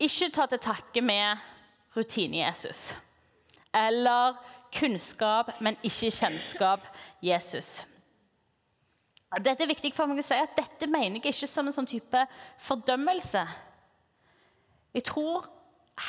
[0.00, 1.40] Ikke ta til takke med
[1.96, 2.90] rutine-Jesus.
[3.74, 4.36] Eller
[4.72, 6.84] kunnskap, men ikke kjennskap
[7.22, 7.80] Jesus.
[9.38, 11.86] Dette er viktig for meg å si at dette mener jeg ikke som en sånn
[11.86, 12.24] type
[12.66, 13.44] fordømmelse.
[14.96, 15.46] Jeg tror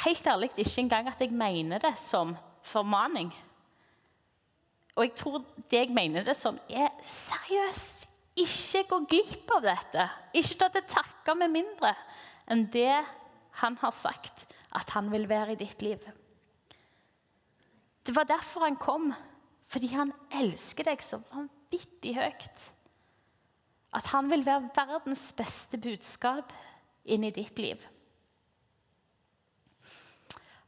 [0.01, 2.33] helt ærlig ikke engang at jeg mener det som
[2.65, 3.29] formaning.
[4.97, 8.07] Og jeg tror det jeg mener det som, er seriøst
[8.41, 10.07] ikke gå glipp av dette.
[10.33, 11.93] Ikke ta til takke med mindre
[12.49, 13.03] enn det
[13.61, 16.01] han har sagt at han vil være i ditt liv.
[18.01, 19.11] Det var derfor han kom,
[19.69, 22.69] fordi han elsker deg så vanvittig høyt
[23.91, 26.53] at han vil være verdens beste budskap
[27.05, 27.81] inn i ditt liv.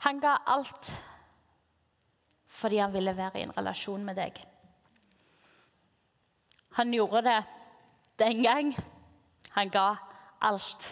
[0.03, 0.91] Han ga alt
[2.53, 4.37] fordi han ville være i en relasjon med deg.
[6.77, 7.39] Han gjorde det
[8.21, 8.69] den gang.
[9.55, 9.87] Han ga
[10.41, 10.85] alt.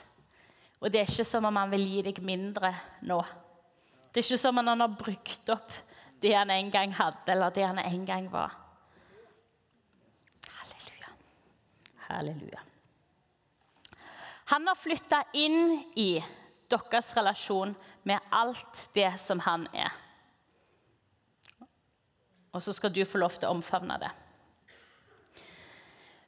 [0.81, 2.73] Og det er ikke som om han vil gi deg mindre
[3.07, 3.19] nå.
[4.11, 5.73] Det er ikke som om han har brukt opp
[6.21, 8.53] det han en gang hadde, eller det han en gang var.
[12.17, 12.61] Halleluja.
[14.51, 16.23] Han har flytta inn i
[16.71, 17.75] deres relasjon
[18.07, 19.91] med alt det som han er.
[22.51, 24.11] Og så skal du få lov til å omfavne det.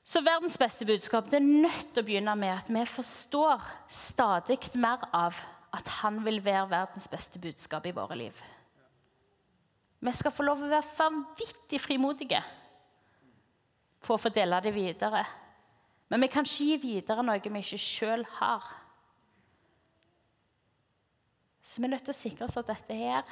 [0.03, 4.59] Så verdens beste budskap det er nødt til å begynne med at vi forstår stadig
[4.75, 5.37] mer av
[5.73, 8.41] at han vil være verdens beste budskap i våre liv.
[10.03, 12.41] Vi skal få lov til å være vanvittig frimodige
[14.03, 15.23] for å få dele det videre.
[16.11, 18.65] Men vi kan ikke gi videre noe vi ikke sjøl har.
[21.63, 23.23] Så vi er nødt til å sikre oss at dette her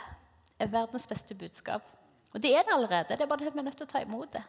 [0.61, 1.83] er verdens beste budskap.
[2.31, 3.17] Og det er det allerede.
[3.17, 4.43] Det er bare det vi er nødt til å ta imot det.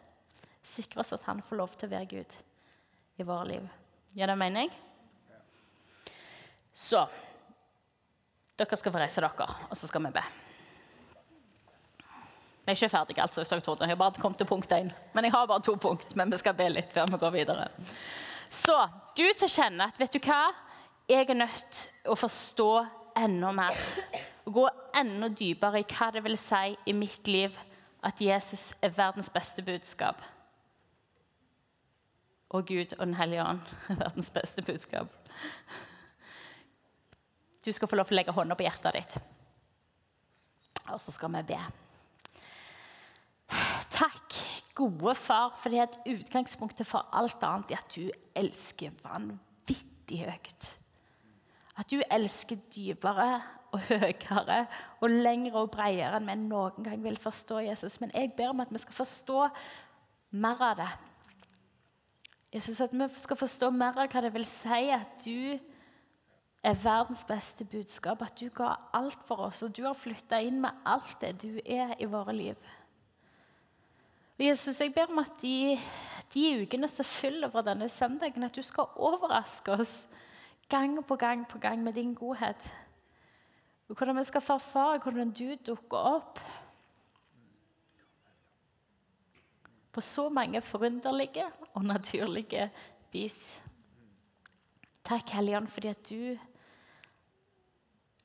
[0.72, 2.38] Sikre oss at han får lov til å være Gud
[3.18, 3.66] i våre liv.
[4.14, 4.70] Gir det mening?
[6.72, 7.02] Så
[8.62, 10.22] Dere skal få reise dere, og så skal vi be.
[12.62, 13.42] Jeg er ikke ferdig, altså.
[13.80, 14.92] Jeg har bare kommet til punkt én.
[15.14, 17.68] Men jeg har bare to punkt, men vi skal be litt før vi går videre.
[18.50, 18.76] Så
[19.18, 20.52] du som kjenner at vet du hva?
[21.08, 22.68] Jeg er nødt til å forstå
[23.18, 23.82] enda mer.
[24.46, 24.68] Og gå
[25.00, 27.58] enda dypere i hva det vil si i mitt liv
[28.02, 30.22] at Jesus er verdens beste budskap.
[32.50, 35.10] Og Gud og Den hellige ånd er verdens beste budskap.
[37.64, 39.22] Du skal få lov til å legge hånda på hjertet ditt.
[40.90, 41.60] Og så skal vi be.
[44.02, 44.34] Takk,
[44.74, 50.70] gode far, fordi at utgangspunktet for alt annet er at du elsker vanvittig høyt.
[51.78, 53.28] At du elsker dypere
[53.72, 54.64] og høyere
[55.00, 58.00] og lengre og bredere enn vi noen gang vil forstå Jesus.
[58.02, 59.38] Men jeg ber om at vi skal forstå
[60.42, 60.90] mer av det.
[62.52, 65.58] Jeg synes At vi skal forstå mer av hva det vil si at du
[66.62, 68.22] er verdens beste budskap.
[68.22, 71.60] At du ga alt for oss, og du har flytta inn med alt det du
[71.64, 72.56] er i våre liv.
[74.42, 75.78] Jesus, jeg ber om at de,
[76.34, 79.92] de ukene som fyller fra denne søndagen, at du skal overraske oss
[80.72, 82.58] gang på gang på gang med din godhet.
[83.88, 86.40] Og hvordan vi skal få erfare hvordan du dukker opp
[89.92, 92.70] på så mange forunderlige og naturlige
[93.12, 93.60] vis.
[95.04, 96.38] Takk, Helligånd, fordi at du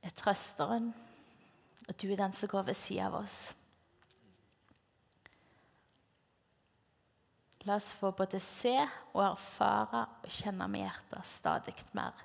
[0.01, 0.93] er trøsteren,
[1.89, 3.56] og du er den som går ved siden av oss.
[7.67, 8.77] La oss få både se
[9.11, 12.15] og erfare og kjenne med hjertet stadig mer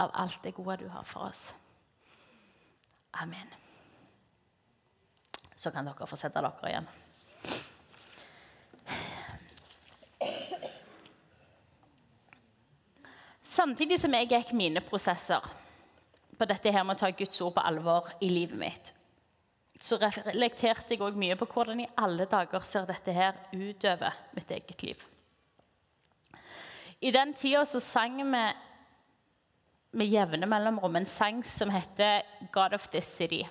[0.00, 1.50] av alt det gode du har for oss.
[3.20, 3.50] Amen.
[5.52, 6.88] Så kan dere få sette dere igjen.
[13.44, 15.44] Samtidig som jeg gikk mine prosesser,
[16.36, 18.95] på dette her med å ta Guds ord på alvor i livet mitt,
[19.80, 24.50] så reflekterte jeg òg mye på hvordan i alle dager ser dette her utover mitt
[24.50, 25.02] eget liv.
[27.00, 28.44] I den tida så sang vi
[29.96, 33.46] med jevne mellomrom en sang som heter 'God of this City'.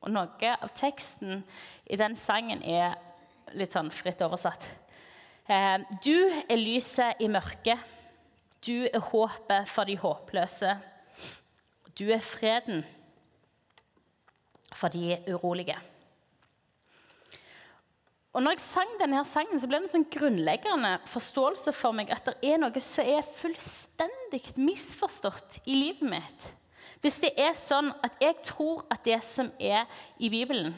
[0.00, 1.44] Og Noe av teksten
[1.86, 2.94] i den sangen er
[3.54, 4.68] litt sånn fritt oversatt.
[5.48, 7.78] Eh, du er lyset i mørket.
[8.66, 10.76] Du er håpet for de håpløse.
[11.98, 12.84] Du er freden
[14.74, 15.76] for de urolige.
[18.36, 22.10] Og når jeg sang denne sangen, så ble det en sånn grunnleggende forståelse for meg
[22.12, 26.48] at det er noe som er fullstendig misforstått i livet mitt.
[27.00, 29.88] Hvis det er sånn at jeg tror at det som er
[30.20, 30.74] i Bibelen,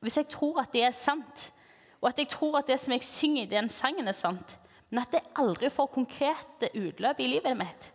[0.00, 1.50] hvis jeg tror at det er sant,
[2.00, 4.56] og at jeg tror at det som jeg synger i den sangen, er sant,
[4.88, 7.90] men at det aldri får konkrete utløp i livet mitt,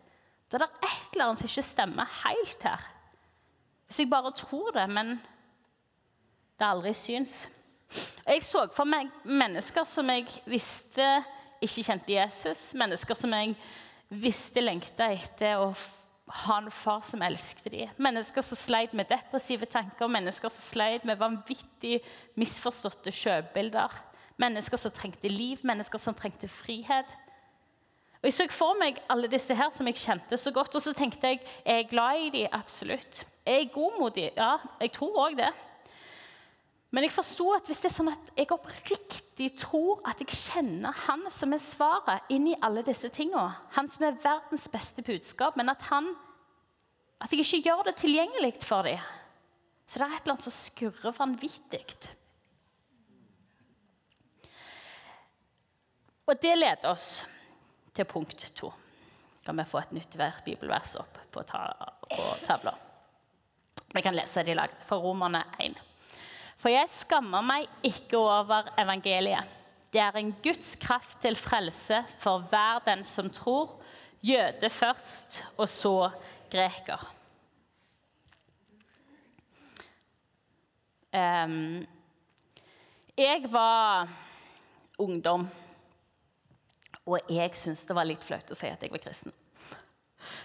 [0.48, 2.86] da er det et eller annet som ikke stemmer helt her.
[3.88, 5.18] Hvis jeg bare tror det, men
[6.58, 7.46] det aldri syns.
[8.28, 11.06] Jeg så for meg mennesker som jeg visste
[11.64, 12.72] ikke kjente Jesus.
[12.78, 13.54] Mennesker som jeg
[14.10, 15.72] visste lengta etter å
[16.44, 17.94] ha en far som elsket dem.
[18.04, 22.02] Mennesker som sleit med depressive tanker, mennesker som sleit med vanvittig
[22.40, 23.94] misforståtte sjøbilder.
[24.38, 27.08] Mennesker som trengte liv, mennesker som trengte frihet.
[28.18, 30.94] Og Jeg så for meg alle disse her som jeg kjente så godt, og så
[30.94, 33.24] tenkte jeg jeg er glad i dem, absolutt.
[33.46, 35.54] Jeg er god mot dem, ja, jeg tror òg det.
[36.96, 40.96] Men jeg forsto at hvis det er sånn at jeg oppriktig tror at jeg kjenner
[41.04, 45.58] Han som er svaret inn i alle disse tingene, han som er verdens beste budskap,
[45.60, 46.14] men at, han,
[47.20, 49.04] at jeg ikke gjør det tilgjengelig for dem,
[49.88, 51.84] så det er et eller annet som skurrer vanvittig.
[56.28, 57.22] Og det leder oss
[57.96, 58.72] til punkt to.
[59.48, 62.74] Kan vi få et nytt bibelvers opp på, tavla?
[63.94, 65.87] Vi kan lese det i lag fra Romerne 1.
[66.58, 69.54] For jeg skammer meg ikke over evangeliet.
[69.94, 73.78] Det er en Guds kraft til frelse for hver den som tror.
[74.26, 76.10] Jøde først, og så
[76.52, 77.06] greker.
[83.18, 84.10] Jeg var
[85.00, 85.48] ungdom,
[87.06, 89.34] og jeg syntes det var litt flaut å si at jeg var kristen.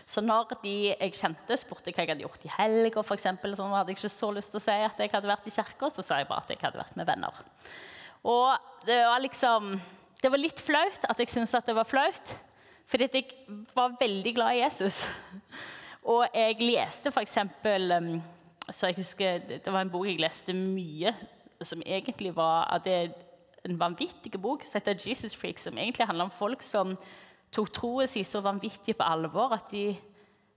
[0.07, 3.93] Så når de jeg kjente, spurte hva jeg hadde gjort i helga, sånn, så hadde
[3.93, 6.21] jeg ikke så lyst til å si at jeg hadde vært i kirka, så sa
[6.21, 7.43] jeg bare at jeg hadde vært med venner.
[8.23, 9.81] Og det var liksom
[10.23, 12.37] Det var litt flaut at jeg syntes at det var flaut,
[12.87, 13.25] fordi jeg
[13.75, 15.03] var veldig glad i Jesus.
[16.13, 17.39] Og jeg leste f.eks.
[17.67, 18.23] Um,
[18.71, 21.15] så jeg husker, Det var en bok jeg leste mye,
[21.63, 23.11] som egentlig var det er
[23.65, 26.99] en vanvittig bok som heter 'Jesus Freak', som egentlig handler om folk som
[27.53, 29.91] tok troen sin så vanvittig på alvor at de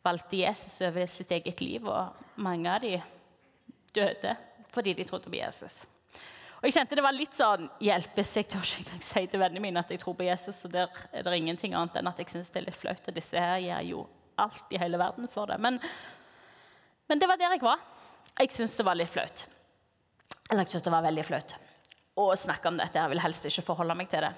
[0.05, 1.87] valgte Jesus over sitt eget liv.
[1.89, 2.95] Og mange av de
[3.95, 4.35] døde
[4.75, 5.83] fordi de trodde på Jesus.
[6.59, 8.31] Og jeg kjente det var litt sånn hjelpes.
[8.35, 10.63] Jeg tør ikke engang si til vennene mine at jeg tror på Jesus.
[10.67, 13.03] Og der er det ingenting annet enn at jeg syns det er litt flaut.
[13.07, 14.05] Og disse her gjør jo
[14.41, 15.59] alt i hele verden for det.
[15.63, 15.79] Men,
[17.07, 17.83] men det var der jeg var.
[18.39, 19.45] Jeg syns det var litt flaut.
[20.49, 21.55] Eller jeg syns det var veldig flaut
[22.15, 22.99] å snakke om dette.
[22.99, 24.31] Jeg vil helst ikke forholde meg til det.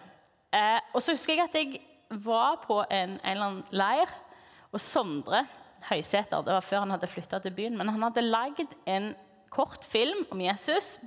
[0.58, 4.12] Eh, og så husker jeg at jeg var på en, en eller annen leir,
[4.72, 5.46] og Sondre
[5.88, 9.14] Høysæter Det var før han hadde flytta til byen, men han hadde lagd en
[9.54, 10.98] kort film om Jesus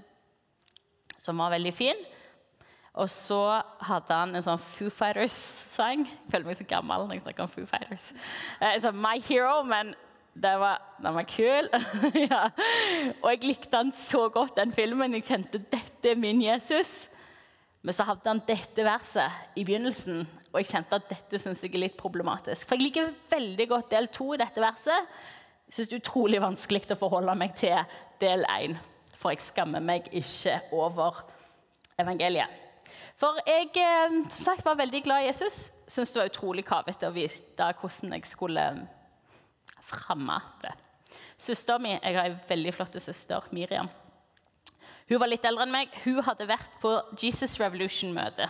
[1.21, 1.99] som var veldig fin.
[2.99, 6.07] Og så hadde han en sånn Foo Fighters-sang.
[6.09, 8.09] Jeg føler meg så gammel når jeg snakker om Foo Fighters.
[8.59, 9.93] Eh, så My Hero, men
[10.35, 11.71] den var, den var kul.
[12.31, 12.43] ja.
[13.21, 15.15] Og jeg likte han så godt, den filmen.
[15.19, 17.10] Jeg kjente dette er min Jesus.
[17.81, 21.73] Men så hadde han dette verset i begynnelsen, og jeg kjente at dette synes jeg
[21.73, 22.67] er litt problematisk.
[22.69, 25.13] For jeg liker veldig godt del to i dette verset.
[25.71, 27.79] Jeg synes det er utrolig vanskelig å forholde meg til
[28.21, 28.77] del én.
[29.17, 31.23] For jeg skammer meg ikke over
[32.01, 32.53] evangeliet.
[33.21, 35.69] For jeg eh, som sagt, var veldig glad i Jesus.
[35.91, 38.67] Syns det var utrolig kavete å vite hvordan jeg skulle
[39.85, 40.73] fremme det.
[41.41, 43.89] Søsteren min, Jeg har en veldig flott søster, Miriam.
[45.11, 45.95] Hun var litt eldre enn meg.
[46.05, 48.47] Hun hadde vært på Jesus Revolution-møte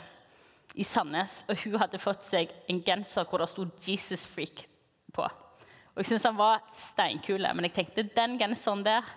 [0.76, 1.38] i Sandnes.
[1.48, 4.66] Og hun hadde fått seg en genser hvor det sto 'Jesus Freak'
[5.12, 5.24] på.
[5.24, 9.08] Og Jeg syntes han var steinkul, men jeg tenkte den genseren der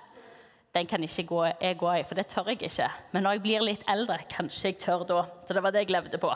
[0.74, 2.90] den kan ikke gå, jeg gå i, for det tør jeg ikke.
[3.12, 5.26] Men når jeg blir litt eldre, kanskje jeg tør da.
[5.48, 6.34] Så det var det jeg levde på.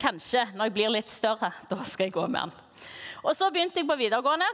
[0.00, 2.52] Kanskje når jeg blir litt større, da skal jeg gå med den.
[3.24, 4.46] Og så begynte jeg på videregående.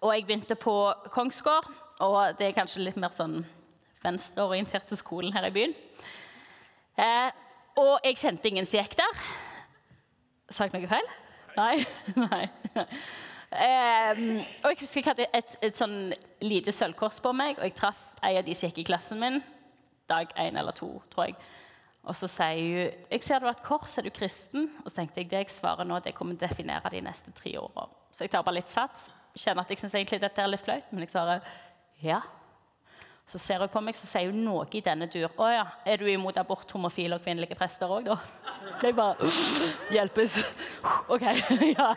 [0.00, 1.68] Og jeg begynte på Kongsgård.
[2.00, 3.44] Og det er kanskje litt mer sånn
[4.04, 5.74] venstreorienterte skolen her i byen.
[7.00, 7.30] Eh,
[7.80, 9.24] og jeg kjente ingen som gikk der.
[10.50, 11.10] Sa jeg noe feil?
[11.56, 11.74] Nei.
[12.26, 12.44] Nei.
[13.50, 14.20] Eh,
[14.62, 16.12] og jeg husker jeg hadde et, et sånn
[16.44, 19.40] lite sølvkors på meg, og jeg traff ei av de som gikk i klassen min.
[20.10, 21.38] Dag én eller to, tror jeg.
[22.08, 24.70] Og så sier hun jeg ser du har et kors, er du kristen?
[24.82, 27.32] Og så tenkte jeg det jeg svarer nå, det kommer til å definere de neste
[27.36, 27.86] tre åra.
[28.14, 29.10] Så jeg tar bare litt sats.
[29.36, 31.44] Kjenner at jeg syns egentlig dette er litt flaut, men jeg svarer
[32.02, 32.22] ja.
[33.30, 35.28] Så ser hun på meg, så sier hun noe i denne dur.
[35.30, 38.18] 'Å ja, er du imot abort, homofile og kvinnelige prester òg, da?'
[38.82, 39.30] Jeg bare
[39.94, 40.40] Hjelpes.
[41.06, 41.22] OK.
[41.78, 41.92] ja.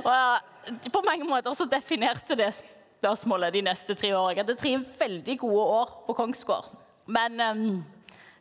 [0.00, 0.38] Ja,
[0.88, 4.32] på mange måter så definerte det spørsmålet de neste tre årene.
[4.32, 6.72] Jeg hadde tre veldig gode år på Kongsgård.
[7.06, 7.84] Men um,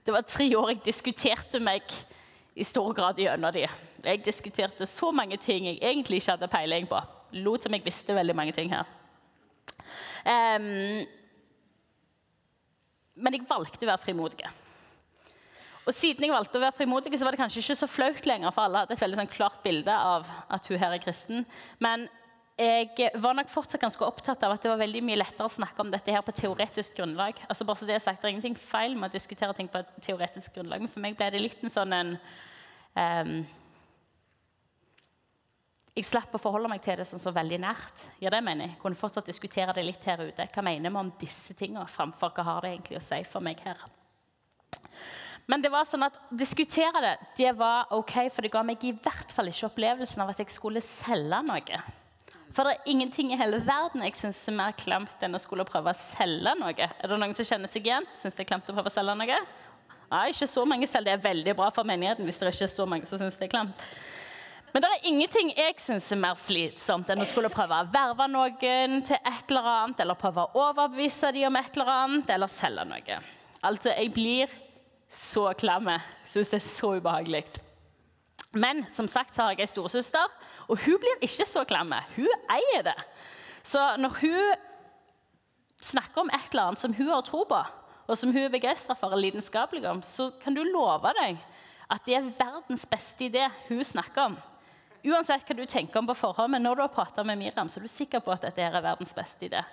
[0.05, 1.83] det var tre år jeg diskuterte meg
[2.55, 3.67] i stor grad gjennom de.
[4.05, 6.99] Jeg diskuterte så mange ting jeg egentlig ikke hadde peiling på.
[7.43, 8.87] Lot som jeg visste veldig mange ting her.
[10.23, 11.03] Um,
[13.21, 14.49] men jeg valgte å være frimodig.
[15.81, 18.53] Og siden jeg valgte å være frimodig, så var det kanskje ikke så flaut lenger,
[18.53, 21.45] for alle hadde et veldig sånn klart bilde av at hun her er kristen.
[21.81, 22.05] Men
[22.61, 25.81] jeg var nok fortsatt ganske opptatt av at det var veldig mye lettere å snakke
[25.81, 27.39] om dette her på teoretisk grunnlag.
[27.47, 29.81] Altså bare så Det er sagt, det er ingenting feil med å diskutere ting på
[29.81, 32.13] et teoretisk grunnlag, men for meg ble det litt en sånn en
[32.93, 33.33] um,
[35.91, 38.03] jeg slapp å forholde meg til det sånn så veldig nært.
[38.23, 38.77] Ja, det mener jeg.
[38.79, 40.45] Kunne fortsatt diskutere det litt her ute.
[40.47, 43.59] Hva mener vi om disse tingene, framfor hva har det egentlig å si for meg
[43.65, 43.81] her?
[45.51, 48.93] Men det var sånn at diskutere det det var ok, for det ga meg i
[48.95, 51.81] hvert fall ikke opplevelsen av at jeg skulle selge noe.
[52.51, 55.67] For det er ingenting i hele verden jeg syns er mer klamt enn å skulle
[55.67, 56.87] prøve å selge noe.
[56.87, 58.07] Er det noen som kjenner seg igjen?
[58.15, 59.41] Syns det er klamt å prøve å selge noe?
[60.11, 61.07] Nei, ikke så mange selv.
[61.07, 63.47] Det er veldig bra for menigheten hvis det ikke er så mange som syns det
[63.47, 63.85] er klamt.
[64.71, 68.27] Men det er ingenting jeg syns er mer slitsomt enn å skulle prøve å verve
[68.31, 72.51] noen til et eller annet, eller prøve å overbevise dem om et eller annet, eller
[72.51, 73.17] selge noe.
[73.67, 74.53] Altså, jeg blir
[75.11, 75.91] så klam.
[76.31, 77.43] Syns det er så ubehagelig.
[78.51, 80.31] Men som sagt har jeg ei storesøster,
[80.71, 81.91] og hun blir ikke så klam.
[82.15, 82.97] Hun eier det.
[83.63, 84.55] Så når hun
[85.81, 87.59] snakker om et eller annet som hun har tro på,
[88.07, 91.39] og som hun er begeistra for og lidenskapelig om, så kan du love deg
[91.91, 94.39] at det er verdens beste idé hun snakker om.
[95.01, 97.79] Uansett hva du tenker om på forhånd, men når du har prata med Miriam, så
[97.79, 99.63] er du sikker på at dette er verdens beste idé.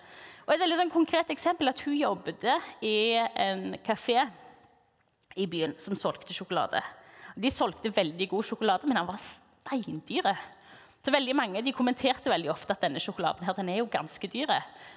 [0.47, 2.47] Og Et veldig sånn konkret eksempel at hun jobbet
[2.81, 4.23] i en kafé
[5.37, 6.81] i byen som solgte sjokolade.
[7.37, 10.33] De solgte veldig god sjokolade, men den var steindyre.
[11.09, 14.29] Så veldig mange de kommenterte veldig ofte at denne sjokoladen her, den er jo ganske
[14.29, 14.51] dyr.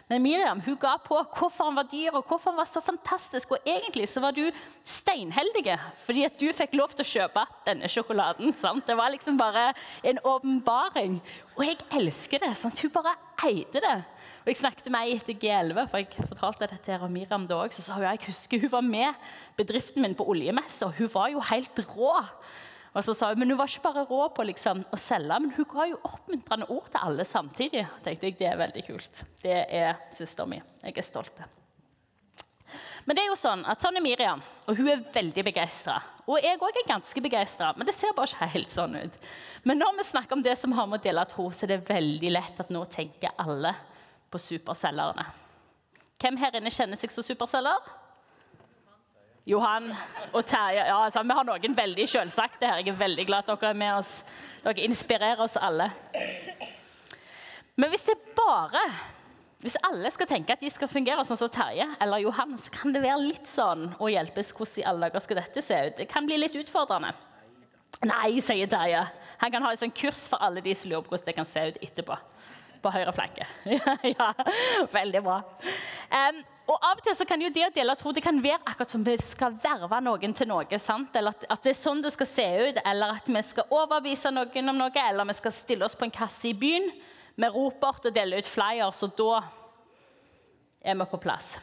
[0.10, 3.54] Men Miriam hun ga på hvorfor den var dyr og hvorfor den var så fantastisk.
[3.56, 4.42] Og egentlig så var du
[4.84, 8.52] steinheldig fordi at du fikk lov til å kjøpe denne sjokoladen.
[8.60, 8.84] Sant?
[8.90, 9.70] Det var liksom bare
[10.04, 11.16] en åpenbaring.
[11.56, 12.52] Og jeg elsker det.
[12.60, 12.84] Sant?
[12.84, 13.16] Hun bare
[13.48, 13.96] eide det.
[14.44, 17.62] Og Jeg snakket med ei etter G11, for jeg fortalte dette her om Miriam da
[17.64, 17.72] òg.
[17.72, 21.32] Så sa hun jeg husker hun var med bedriften min på oljemesse, og hun var
[21.32, 22.18] jo helt rå.
[22.92, 25.54] Og så sa hun, men Hun var ikke bare rå på liksom, å selge, men
[25.56, 27.86] hun ga jo oppmuntrende ord til alle samtidig.
[28.04, 29.24] tenkte jeg, Det er veldig kult.
[29.42, 30.64] Det er søsteren min.
[30.84, 31.44] Jeg er stolt.
[33.06, 35.98] Men det er jo sånn at sånn er Miriam, og hun er veldig begeistra.
[36.30, 39.16] Og jeg òg er ganske begeistra, men det ser bare ikke helt sånn ut.
[39.64, 41.90] Men når vi snakker om det som har med å dele tro, så er det
[41.90, 43.74] veldig lett at nå tenker alle
[44.32, 45.26] på superselgerne.
[46.22, 47.90] Hvem her inne kjenner seg som superselger?
[49.46, 49.90] Johan
[50.34, 50.84] og Terje.
[50.86, 52.84] Ja, altså, vi har noen veldig selvsagte her.
[52.84, 54.12] Jeg er veldig glad at dere er med oss.
[54.62, 55.90] Dere inspirerer oss alle.
[57.76, 58.86] Men hvis det bare
[59.62, 62.94] hvis alle skal tenke at de skal fungere sånn som Terje eller Johan, så kan
[62.94, 66.00] det være litt sånn å hjelpes hvordan i alle dager skal dette se ut.
[66.00, 67.14] Det kan bli litt utfordrende.
[68.10, 69.04] Nei, sier Terje.
[69.44, 71.50] Han kan ha et sånn kurs for alle de som lurer på hvordan det kan
[71.50, 72.18] se ut etterpå.
[72.82, 73.46] På høyre flanke.
[74.16, 74.32] ja,
[74.90, 75.38] veldig bra.
[76.10, 78.62] Um, og Av og til så kan jo det å dele tro det kan være
[78.70, 80.80] akkurat som vi skal verve noen til noe.
[80.80, 81.16] sant?
[81.18, 84.32] Eller at, at, det er sånn det skal se ut, eller at vi skal overbevise
[84.32, 86.88] noen om noe, eller vi skal stille oss på en kasse i byen
[87.42, 89.42] med ropert og dele ut flyers, og da
[90.82, 91.56] er vi på plass.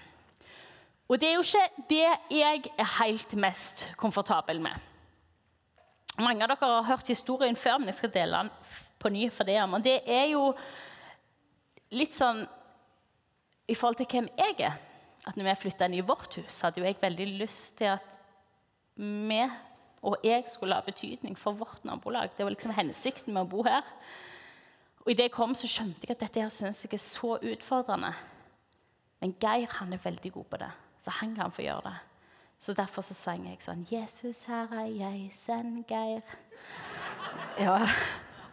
[1.09, 4.75] Og det er jo ikke det jeg er helt mest komfortabel med.
[6.19, 8.53] Mange av dere har hørt historien før, men jeg skal dele den
[8.99, 9.57] på ny for det.
[9.63, 10.51] Og det er jo
[11.95, 12.43] litt sånn
[13.69, 14.77] i forhold til hvem jeg er
[15.27, 18.15] at når vi flytta inn i vårt hus, hadde jo jeg veldig lyst til at
[18.99, 19.43] vi
[20.07, 22.31] og jeg skulle ha betydning for vårt nabolag.
[22.37, 23.87] Det var liksom hensikten med å bo her.
[25.03, 28.13] Og Idet jeg kom, så skjønte jeg at dette her synes jeg er så utfordrende.
[29.19, 30.71] Men Geir han er veldig god på det,
[31.03, 31.97] så han kan få gjøre det.
[32.59, 36.37] Så Derfor så sang jeg sånn 'Jesus, her er jeg, send Geir'.
[37.59, 37.87] Ja.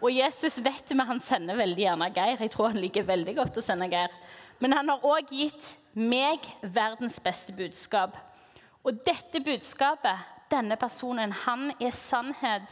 [0.01, 2.37] Og Jesus vet vi, han sender veldig gjerne Geir.
[2.39, 4.13] Jeg tror han liker veldig godt å sende Geir.
[4.59, 8.17] Men han har òg gitt meg verdens beste budskap.
[8.85, 10.19] Og dette budskapet,
[10.51, 12.67] denne personen, han er sannhet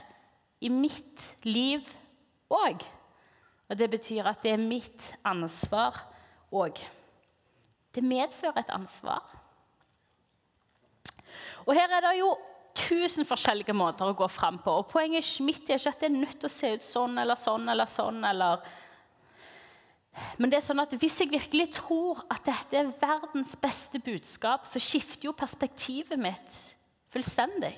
[0.62, 1.88] i mitt liv
[2.54, 2.84] òg.
[3.70, 6.04] Og det betyr at det er mitt ansvar
[6.54, 6.78] òg.
[7.94, 9.24] Det medfører et ansvar.
[11.66, 12.34] Og her er det jo
[12.78, 14.74] tusen forskjellige måter å gå fram på.
[14.82, 17.40] Og poenget mitt er ikke at det er nødt til å se ut sånn eller
[17.40, 18.24] sånn eller sånn.
[18.28, 18.82] eller...
[20.38, 24.68] Men det er sånn at hvis jeg virkelig tror at dette er verdens beste budskap,
[24.70, 26.60] så skifter jo perspektivet mitt
[27.14, 27.78] fullstendig.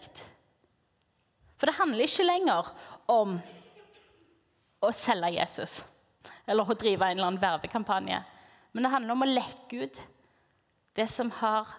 [1.55, 2.71] For det handler ikke lenger
[3.11, 3.38] om
[4.83, 5.79] å selge Jesus
[6.45, 8.19] eller å drive en eller annen vervekampanje.
[8.75, 10.01] Men det handler om å lekke ut
[10.95, 11.71] det som har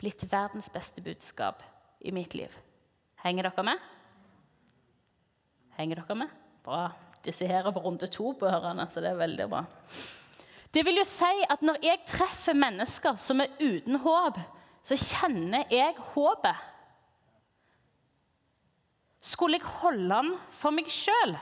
[0.00, 1.62] blitt verdens beste budskap
[2.00, 2.52] i mitt liv.
[3.22, 3.86] Henger dere med?
[5.76, 6.34] Henger dere med?
[6.64, 6.88] Bra.
[7.24, 9.64] Disse her er på runde to på hørende, så det er veldig bra.
[10.74, 14.38] Det vil jo si at når jeg treffer mennesker som er uten håp,
[14.86, 16.66] så kjenner jeg håpet.
[19.20, 21.36] Skulle jeg holde den for meg sjøl?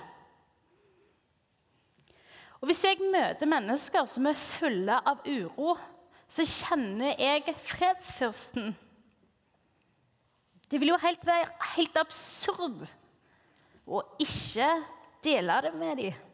[2.59, 5.77] Og Hvis jeg møter mennesker som er fulle av uro,
[6.29, 8.73] så kjenner jeg fredsfyrsten.
[10.69, 12.83] Det vil jo helt være helt absurd
[13.89, 14.67] å ikke
[15.25, 16.25] dele det med dem.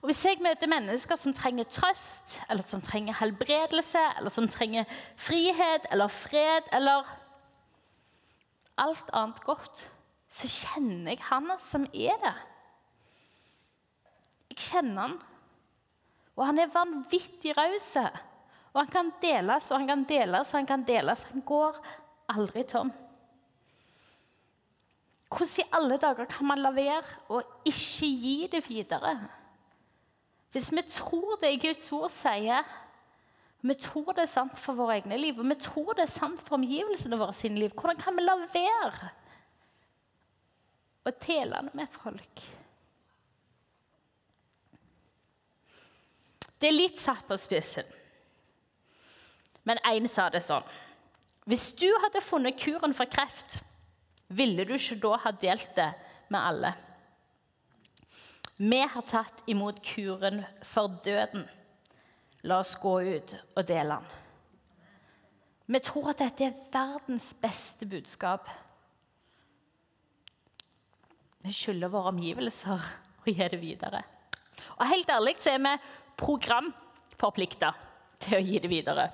[0.00, 4.84] Og Hvis jeg møter mennesker som trenger trøst, eller som trenger helbredelse, eller som trenger
[5.16, 7.04] frihet eller fred eller
[8.80, 9.90] alt annet godt,
[10.30, 12.34] så kjenner jeg han som er det.
[14.50, 15.18] Jeg kjenner han.
[16.36, 17.92] Og han er vanvittig raus.
[18.72, 21.26] Og han kan deles og han kan deles og han kan deles.
[21.34, 21.76] Han går
[22.32, 22.92] aldri tom.
[25.30, 29.14] Hvordan i alle dager kan man la være å ikke gi det videre?
[30.50, 32.66] Hvis vi tror det Guds ord sier,
[33.62, 36.40] vi tror det er sant for våre egne liv, og vi tror det er sant
[36.42, 39.12] for omgivelsene våre sine liv, hvordan kan vi la være
[41.06, 42.42] å dele det med folk?
[46.60, 47.86] Det er litt satt på spissen.
[49.64, 50.64] Men én sa det sånn
[51.48, 53.60] Hvis du hadde funnet kuren for kreft,
[54.30, 55.90] ville du ikke da ha delt det
[56.30, 56.72] med alle?
[58.60, 61.46] Vi har tatt imot kuren for døden.
[62.44, 64.16] La oss gå ut og dele den.
[65.70, 68.48] Vi tror at dette er verdens beste budskap.
[71.40, 72.88] Vi skylder våre omgivelser
[73.22, 74.02] å gi det videre.
[74.80, 75.74] Og helt ærlig så er vi
[76.20, 77.70] programforplikta
[78.24, 79.06] til å gi det videre.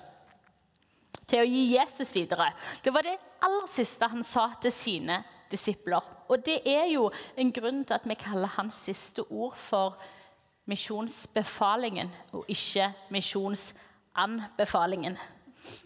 [1.27, 2.53] Til å gi Jesus videre.
[2.85, 6.01] Det var det aller siste han sa til sine disipler.
[6.29, 9.97] Og det er jo en grunn til at vi kaller hans siste ord for
[10.67, 15.19] misjonsbefalingen, og ikke misjonsanbefalingen.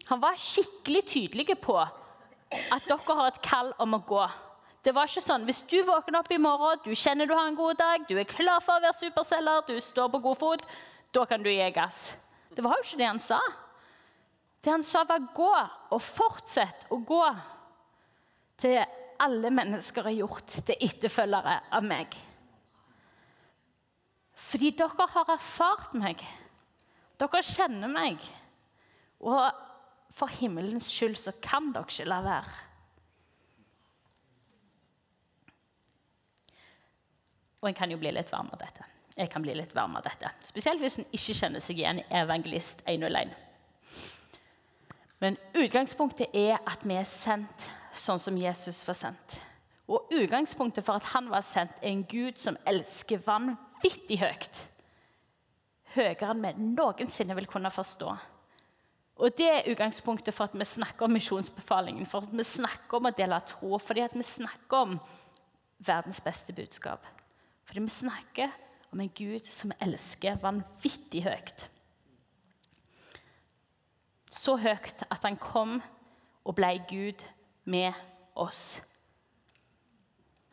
[0.09, 4.29] Han var skikkelig tydelig på at dere har et kall om å gå.
[4.81, 7.57] Det var ikke sånn, Hvis du våkner opp i morgen, du kjenner du har en
[7.57, 10.63] god dag, du er klar for å være superselger, du står på god fot,
[11.13, 12.15] da kan du gi gass.
[12.57, 13.41] Det var jo ikke det han sa.
[14.61, 17.37] Det han sa, var 'gå', og fortsett å gå
[18.57, 18.85] til
[19.19, 22.17] alle mennesker er gjort til etterfølgere av meg.
[24.35, 26.25] Fordi dere har erfart meg.
[27.19, 28.19] Dere kjenner meg.
[29.21, 29.51] Og
[30.13, 32.57] for himmelens skyld så kan dere ikke la være.
[37.61, 38.91] Og en kan jo bli litt varm av dette
[39.21, 40.31] jeg kan bli litt varm av dette.
[40.47, 43.35] Spesielt hvis en ikke kjenner seg igjen i Evangelist 101.
[45.21, 49.37] Men utgangspunktet er at vi er sendt sånn som Jesus var sendt.
[49.91, 54.61] Og utgangspunktet for at han var sendt, er en Gud som elsker vanvittig høyt.
[55.97, 58.13] Høyere enn vi noensinne vil kunne forstå.
[59.21, 63.11] Og Det er utgangspunktet for at vi snakker om misjonsbefalingen, for at vi snakker om
[63.11, 64.95] å dele tro, fordi at vi snakker om
[65.79, 67.05] verdens beste budskap.
[67.69, 68.55] Fordi vi snakker
[68.93, 71.67] om en Gud som elsker vanvittig høyt.
[74.31, 75.81] Så høyt at han kom
[76.45, 77.25] og ble Gud
[77.65, 77.93] med
[78.39, 78.81] oss.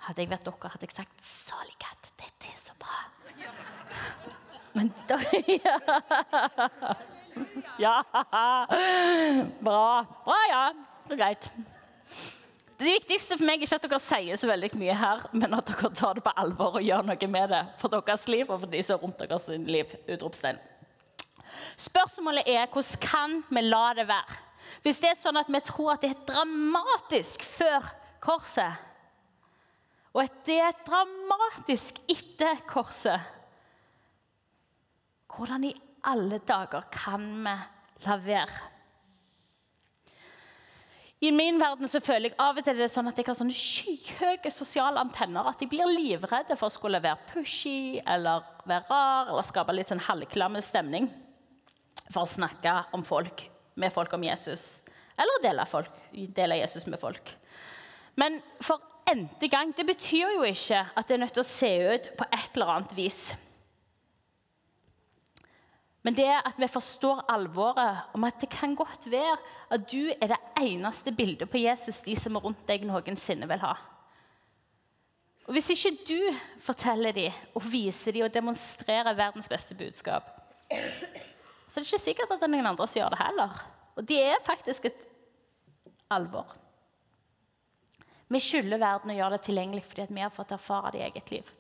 [0.07, 3.05] Hadde jeg vært dere, hadde jeg sagt 'Salighet, dette er så bra'.
[4.73, 5.17] Men da
[7.79, 8.03] Ja.
[9.61, 10.05] Bra.
[10.25, 10.73] Bra, ja.
[11.07, 11.51] Det er greit.
[12.77, 15.69] Det viktigste for meg er ikke at dere sier så veldig mye her, men at
[15.69, 18.69] dere tar det på alvor og gjør noe med det for deres liv og for
[18.73, 19.95] de som er rundt deres liv.
[20.13, 20.59] Utropstegn.
[21.77, 24.43] Spørsmålet er hvordan kan vi la det være?
[24.83, 27.87] Hvis det er sånn at vi tror at det er dramatisk før
[28.23, 28.83] korset,
[30.13, 33.21] og at det er dramatisk etter korset,
[35.37, 35.75] hvordan i
[36.07, 37.53] alle dager kan vi
[38.05, 38.63] la være?
[41.17, 43.37] I min verden så føler jeg av og til det er sånn at jeg har
[43.39, 48.85] sånne skyhøye sosiale antenner at jeg blir livredde for å skulle være pushy eller være
[48.91, 51.09] rar eller skape litt sånn halvklamme stemning
[52.11, 53.45] for å snakke om folk,
[53.75, 54.81] med folk om Jesus.
[55.17, 57.33] Eller dele, folk, dele Jesus med folk.
[58.17, 61.73] Men for n-te gang Det betyr jo ikke at det er nødt til å se
[61.93, 63.21] ut på et eller annet vis.
[66.07, 69.35] Men det at vi forstår alvoret om at det kan godt være
[69.75, 73.59] at du er det eneste bildet på Jesus de som er rundt deg, noensinne vil
[73.59, 73.73] ha.
[75.47, 76.21] Og Hvis ikke du
[76.63, 80.31] forteller dem og viser dem og demonstrerer verdens beste budskap,
[81.77, 83.59] så det ikke sikkert at det er noen andre som gjør det heller.
[83.93, 85.01] Og det er faktisk et
[86.09, 86.55] alvor.
[88.33, 91.29] Vi skylder verden å gjøre det tilgjengelig fordi vi har fått erfare det i eget
[91.35, 91.51] liv.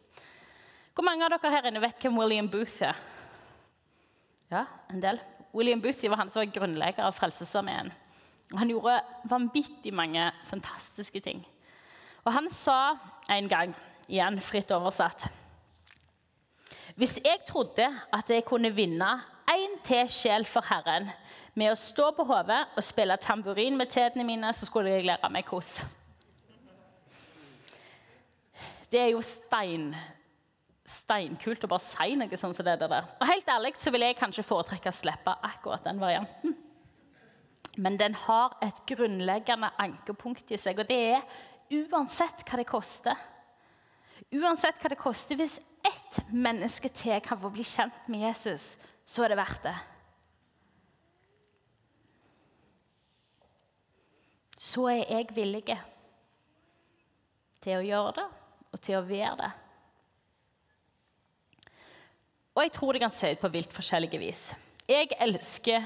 [0.97, 2.97] Hvor mange av dere her inne vet hvem William Booth er?
[4.49, 5.21] Ja, en del.
[5.53, 7.93] William Booth var han som var grunnlegger av Frelsesarmeen.
[8.57, 8.97] Han gjorde
[9.29, 11.45] vanvittig mange fantastiske ting.
[12.25, 12.97] Og han sa
[13.29, 13.77] en gang,
[14.09, 15.27] igjen fritt oversatt
[16.95, 19.13] Hvis jeg trodde at jeg kunne vinne
[19.87, 21.09] til sjel for Herren
[21.57, 25.31] med å stå på hodet og spille tamburin med tærne mine, så skulle jeg lære
[25.33, 25.79] meg kos.
[28.91, 29.89] Det er jo stein
[30.87, 33.09] steinkult å bare si noe sånn som det der.
[33.19, 36.55] Og helt ærlig så vil jeg kanskje foretrekke å slippe akkurat den varianten.
[37.77, 43.19] Men den har et grunnleggende ankepunkt i seg, og det er uansett hva det koster.
[44.33, 48.71] Uansett hva det koster, hvis ett menneske til kan få bli kjent med Jesus,
[49.07, 49.75] så er det verdt det.
[54.57, 55.77] Så er jeg villig
[57.63, 58.27] til å gjøre det
[58.73, 59.51] og til å være det.
[62.57, 64.41] Og jeg tror det kan se ut på vilt forskjellige vis.
[64.89, 65.85] Jeg elsker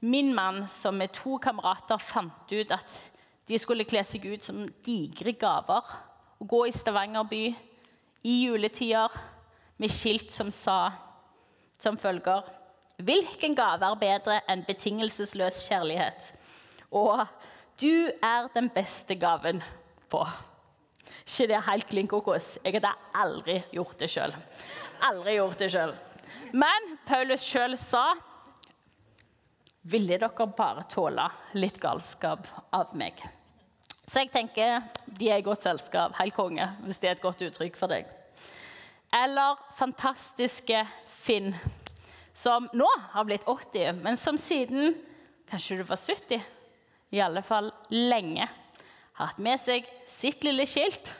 [0.00, 2.96] min mann som med to kamerater fant ut at
[3.48, 5.86] de skulle kle seg ut som digre gaver.
[6.42, 7.42] Og gå i Stavanger by
[8.28, 9.14] i juletider
[9.78, 10.90] med skilt som sa
[11.78, 12.57] som følger
[12.98, 16.32] Hvilken gave er bedre enn betingelsesløs kjærlighet?
[16.90, 17.26] Og
[17.78, 19.62] du er den beste gaven
[20.10, 20.24] på.
[21.28, 22.56] Ikke det helt klin kokos.
[22.64, 24.34] Jeg hadde aldri gjort det sjøl.
[25.06, 25.94] Aldri gjort det sjøl.
[26.52, 28.14] Men Paulus sjøl sa
[29.88, 31.24] Ville dere bare tåle
[31.56, 33.22] litt galskap av meg?
[34.08, 36.16] Så jeg tenker de er i godt selskap.
[36.18, 38.08] Helt konge, hvis det er et godt uttrykk for deg.
[39.14, 41.54] Eller fantastiske Finn,
[42.38, 44.94] som nå har blitt 80, men som siden
[45.50, 46.42] kanskje du var 70,
[47.10, 48.46] i alle fall lenge,
[49.18, 51.10] har hatt med seg sitt lille skilt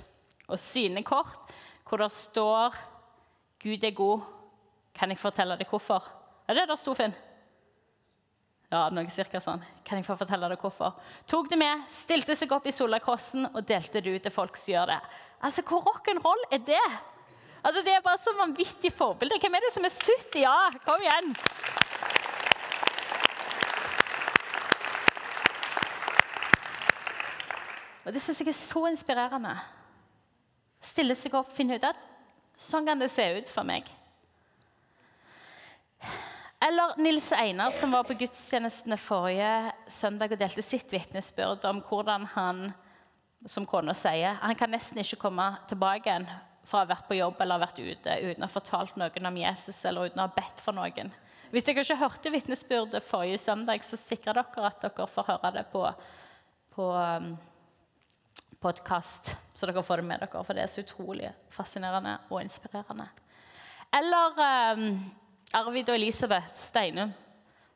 [0.46, 1.50] og sine kort
[1.88, 2.76] hvor det står
[3.58, 4.20] 'Gud er god,
[4.94, 6.04] kan jeg fortelle deg hvorfor?
[6.46, 7.14] Er det der sto, Finn?
[8.70, 9.64] Ja, noe cirka sånn.
[9.82, 10.94] Kan jeg få fortelle deg hvorfor?
[11.26, 14.74] Tok det med, stilte seg opp i Solakrossen og delte det ut til folk som
[14.74, 14.98] gjør det.
[15.42, 16.84] Altså, Hvor rock'n'roll er det?
[17.62, 19.38] Altså, Det er bare så vanvittig forbilde.
[19.40, 20.40] Hvem er det som er 70?
[20.40, 21.36] Ja, kom igjen!
[28.06, 29.59] Og Det syns jeg er så inspirerende.
[30.80, 31.98] Stille seg opp, finne ut at
[32.56, 33.84] sånn kan det se ut for meg.
[36.62, 42.24] Eller Nils Einar, som var på gudstjenestene forrige søndag og delte sitt vitnesbyrd om hvordan
[42.32, 42.72] han,
[43.46, 46.26] som kona sier, han kan nesten ikke komme tilbake igjen
[46.68, 49.40] fra å ha vært på jobb eller vært ute uten å ha fortalt noen om
[49.40, 51.12] Jesus eller uten å ha bedt for noen.
[51.48, 55.62] Hvis dere ikke hørte vitnesbyrdet forrige søndag, så sikrer dere at dere får høre det
[55.72, 55.84] på,
[56.74, 57.30] på um,
[58.60, 60.42] podkast, så dere får det med dere.
[60.44, 63.08] For det er så utrolig fascinerende og inspirerende.
[63.96, 64.42] Eller
[64.76, 64.90] um,
[65.56, 67.14] Arvid og Elisabeth Steinum,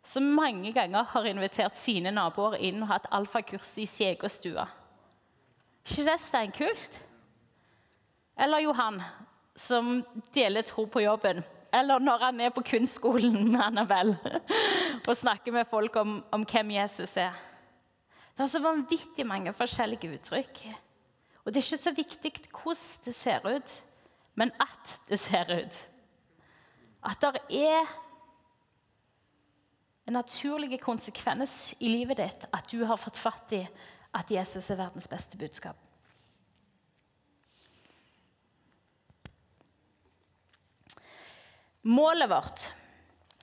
[0.04, 4.66] som mange ganger har invitert sine naboer inn og hatt alfakurs i sin egen stue.
[5.86, 7.00] ikke det steinkult?
[8.42, 9.02] Eller Johan,
[9.54, 11.42] som deler tro på jobben.
[11.72, 14.18] Eller når han er på kunstskolen med Annabelle
[15.08, 17.38] og snakker med folk om, om hvem Jesus er.
[18.32, 20.60] Det er så vanvittig mange forskjellige uttrykk.
[21.44, 23.72] Og det er ikke så viktig hvordan det ser ut,
[24.34, 25.80] men at det ser ut.
[27.02, 27.86] At det er
[30.06, 33.62] en naturlig konsekvens i livet ditt at du har fått fatt i
[34.12, 35.91] at Jesus er verdens beste budskap.
[41.82, 42.68] Målet vårt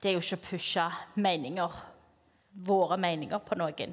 [0.00, 0.84] det er jo ikke å pushe
[1.20, 1.74] meninger,
[2.64, 3.92] våre meninger på noen.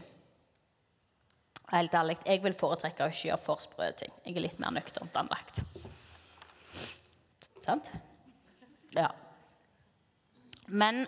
[1.67, 4.11] Helt ærlig, Jeg vil foretrekke å ikke gjøre for sprø ting.
[4.23, 5.59] Jeg er litt mer nøkternt anlagt.
[7.65, 7.89] Sant?
[8.95, 9.09] Ja.
[10.67, 11.03] Men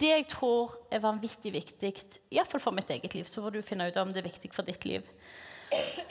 [0.00, 1.92] det jeg tror er vanvittig viktig,
[2.32, 4.64] iallfall for mitt eget liv, så får du finne ut om det er viktig for
[4.64, 5.04] ditt liv.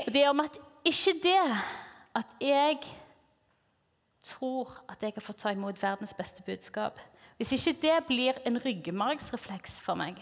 [0.05, 1.39] Det er om at ikke det
[2.13, 2.83] at jeg
[4.23, 6.99] tror at jeg har fått ta imot verdens beste budskap
[7.37, 10.19] Hvis ikke det blir en ryggmargsrefleks for meg,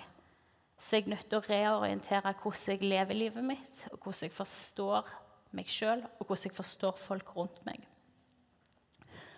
[0.80, 4.34] så er jeg nødt til å reorientere hvordan jeg lever livet mitt, og hvordan jeg
[4.34, 5.10] forstår
[5.52, 7.84] meg sjøl, og hvordan jeg forstår folk rundt meg.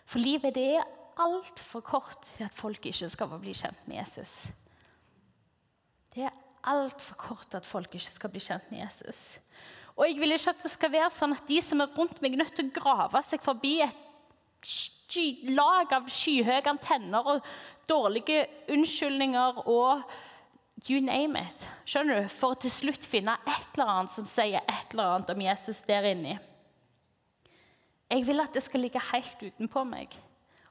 [0.06, 0.86] For livet det er
[1.20, 4.34] altfor kort til at folk ikke skal bli kjent med Jesus.
[6.14, 6.40] Det er
[6.70, 9.40] altfor kort til at folk ikke skal bli kjent med Jesus.
[9.98, 12.34] Og jeg vil ikke at det skal være sånn at de som er rundt meg,
[12.34, 14.03] er nødt til å grave seg forbi et
[15.54, 17.50] lag av skyhøye antenner og
[17.90, 20.04] dårlige unnskyldninger og
[20.90, 21.68] you name it.
[21.86, 22.32] Skjønner du?
[22.32, 25.84] For å til slutt finne et eller annet som sier et eller annet om Jesus
[25.88, 26.38] der inni.
[28.12, 30.16] Jeg vil at det skal ligge helt utenpå meg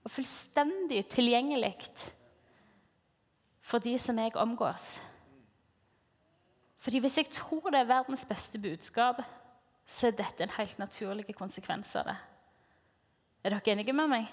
[0.03, 1.77] og fullstendig tilgjengelig
[3.63, 4.97] for de som jeg omgås.
[6.83, 9.23] Fordi Hvis jeg tror det er verdens beste budskap,
[9.87, 12.17] så er dette en helt naturlig konsekvens av det.
[13.43, 14.29] Er dere enige med meg?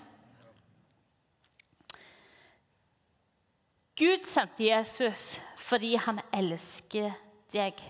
[3.99, 7.11] Gud sendte Jesus fordi han elsker
[7.51, 7.81] deg.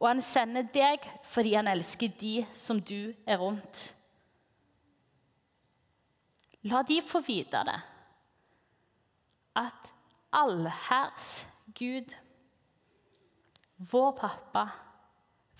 [0.00, 3.86] Og han sender deg fordi han elsker de som du er rundt.
[6.68, 7.78] La de få vite det.
[9.56, 9.88] At
[10.36, 11.46] allherrs
[11.78, 12.12] Gud,
[13.78, 14.66] vår pappa,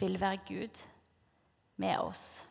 [0.01, 0.84] vil være Gud
[1.76, 2.42] med oss.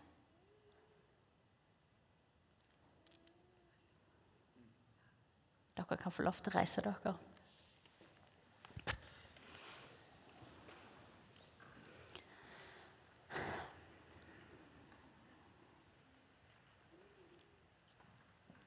[5.80, 7.14] Dere kan få lov til å reise dere.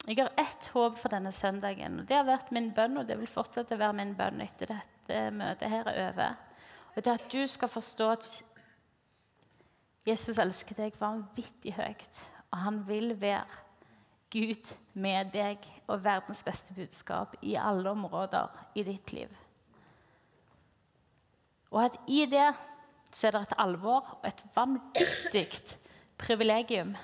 [0.02, 2.00] Jeg har ett håp for denne søndagen.
[2.00, 4.72] og Det har vært min bønn, og det vil fortsette å være min bønn etter
[4.72, 6.40] dette møtet her er over.
[6.92, 8.30] Og det er at du skal forstå at
[10.08, 13.46] Jesus elsker deg vanvittig høyt, og han vil være
[14.32, 19.32] Gud med deg og verdens beste budskap i alle områder i ditt liv.
[21.72, 22.50] Og at i det
[23.12, 25.48] så er det et alvor og et vanvittig
[26.20, 26.94] privilegium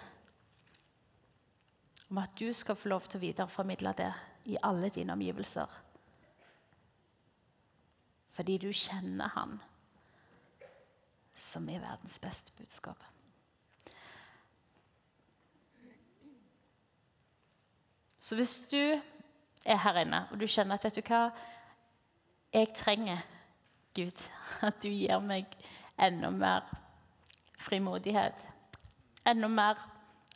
[2.09, 4.13] om at du skal få lov til å videreformidle det
[4.49, 5.69] i alle dine omgivelser.
[8.33, 9.59] Fordi du kjenner Han
[11.49, 13.01] som er verdens beste budskap.
[18.29, 19.01] Så hvis du
[19.65, 21.31] er her inne og du kjenner at vet du hva,
[22.53, 23.23] jeg trenger
[23.97, 24.21] Gud,
[24.69, 25.49] at du gir meg
[25.97, 26.69] enda mer
[27.59, 28.37] frimodighet,
[29.25, 29.81] enda mer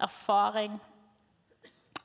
[0.01, 0.81] erfaring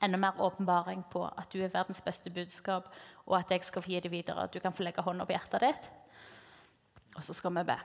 [0.02, 2.92] enda mer åpenbaring på at du er verdens beste budskap,
[3.26, 4.42] og at jeg skal få gi det videre.
[4.42, 5.88] At du kan få legge hånda på hjertet ditt,
[7.16, 7.78] og så skal vi be.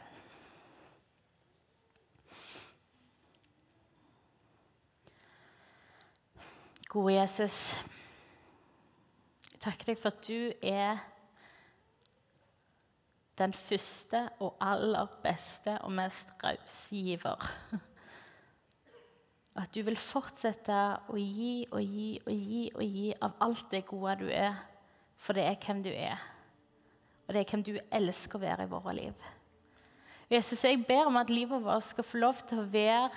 [6.94, 7.74] Gode Jesus,
[9.64, 11.02] takker deg for at du er
[13.40, 17.50] den første og aller beste og mest rause giver.
[19.54, 20.78] Og at du vil fortsette
[21.14, 24.58] å gi og gi og gi og gi av alt det gode du er.
[25.18, 26.22] For det er hvem du er.
[27.28, 29.28] Og det er hvem du elsker å være i våre liv.
[30.32, 33.12] Jesus, jeg ber om at livet vårt skal få lov til å være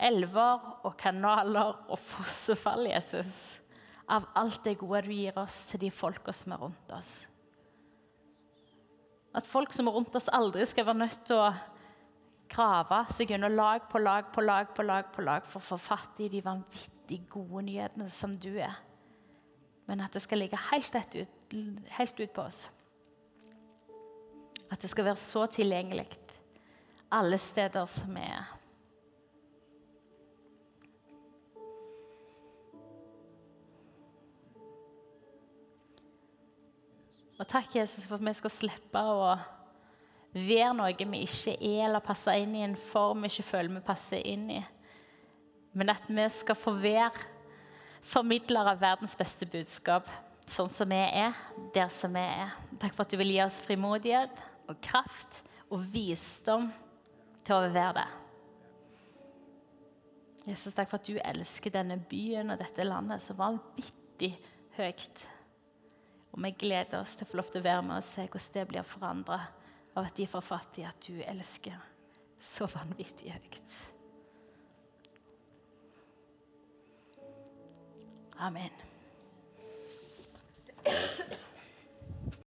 [0.00, 3.60] elver og kanaler og fossefall, Jesus,
[4.10, 7.12] av alt det gode du gir oss til de folka som er rundt oss.
[9.36, 11.52] At folk som er rundt oss, aldri skal være nødt til å
[12.50, 15.78] grave seg under lag på lag på lag på lag på lag for å få
[15.78, 18.74] fatt i de vanvittig gode nyhetene som du er.
[19.86, 21.54] Men at det skal ligge helt, ut,
[21.94, 22.64] helt ut på oss.
[24.70, 26.08] At det skal være så tilgjengelig
[27.10, 28.59] alle steder som vi er.
[37.40, 39.32] Og takk, Jesus, for at vi skal slippe å
[40.34, 43.84] være noe vi ikke er, eller passer inn i en form vi ikke føler vi
[43.86, 44.60] passer inn i.
[45.72, 47.24] Men at vi skal få være
[48.10, 50.08] formidlere av verdens beste budskap,
[50.50, 51.32] sånn som vi er,
[51.74, 52.52] der som vi er.
[52.82, 56.68] Takk for at du vil gi oss frimodighet og kraft og visdom
[57.46, 58.08] til å være det.
[60.50, 64.34] Jesus, takk for at du elsker denne byen og dette landet så vanvittig
[64.76, 65.28] høyt.
[66.30, 68.54] Og vi gleder oss til å få lov til å være med og se hvordan
[68.54, 69.40] det blir forandra
[69.96, 71.78] av at de får fatt i at du elsker
[72.40, 73.74] så vanvittig høyt.
[78.40, 78.72] Amen.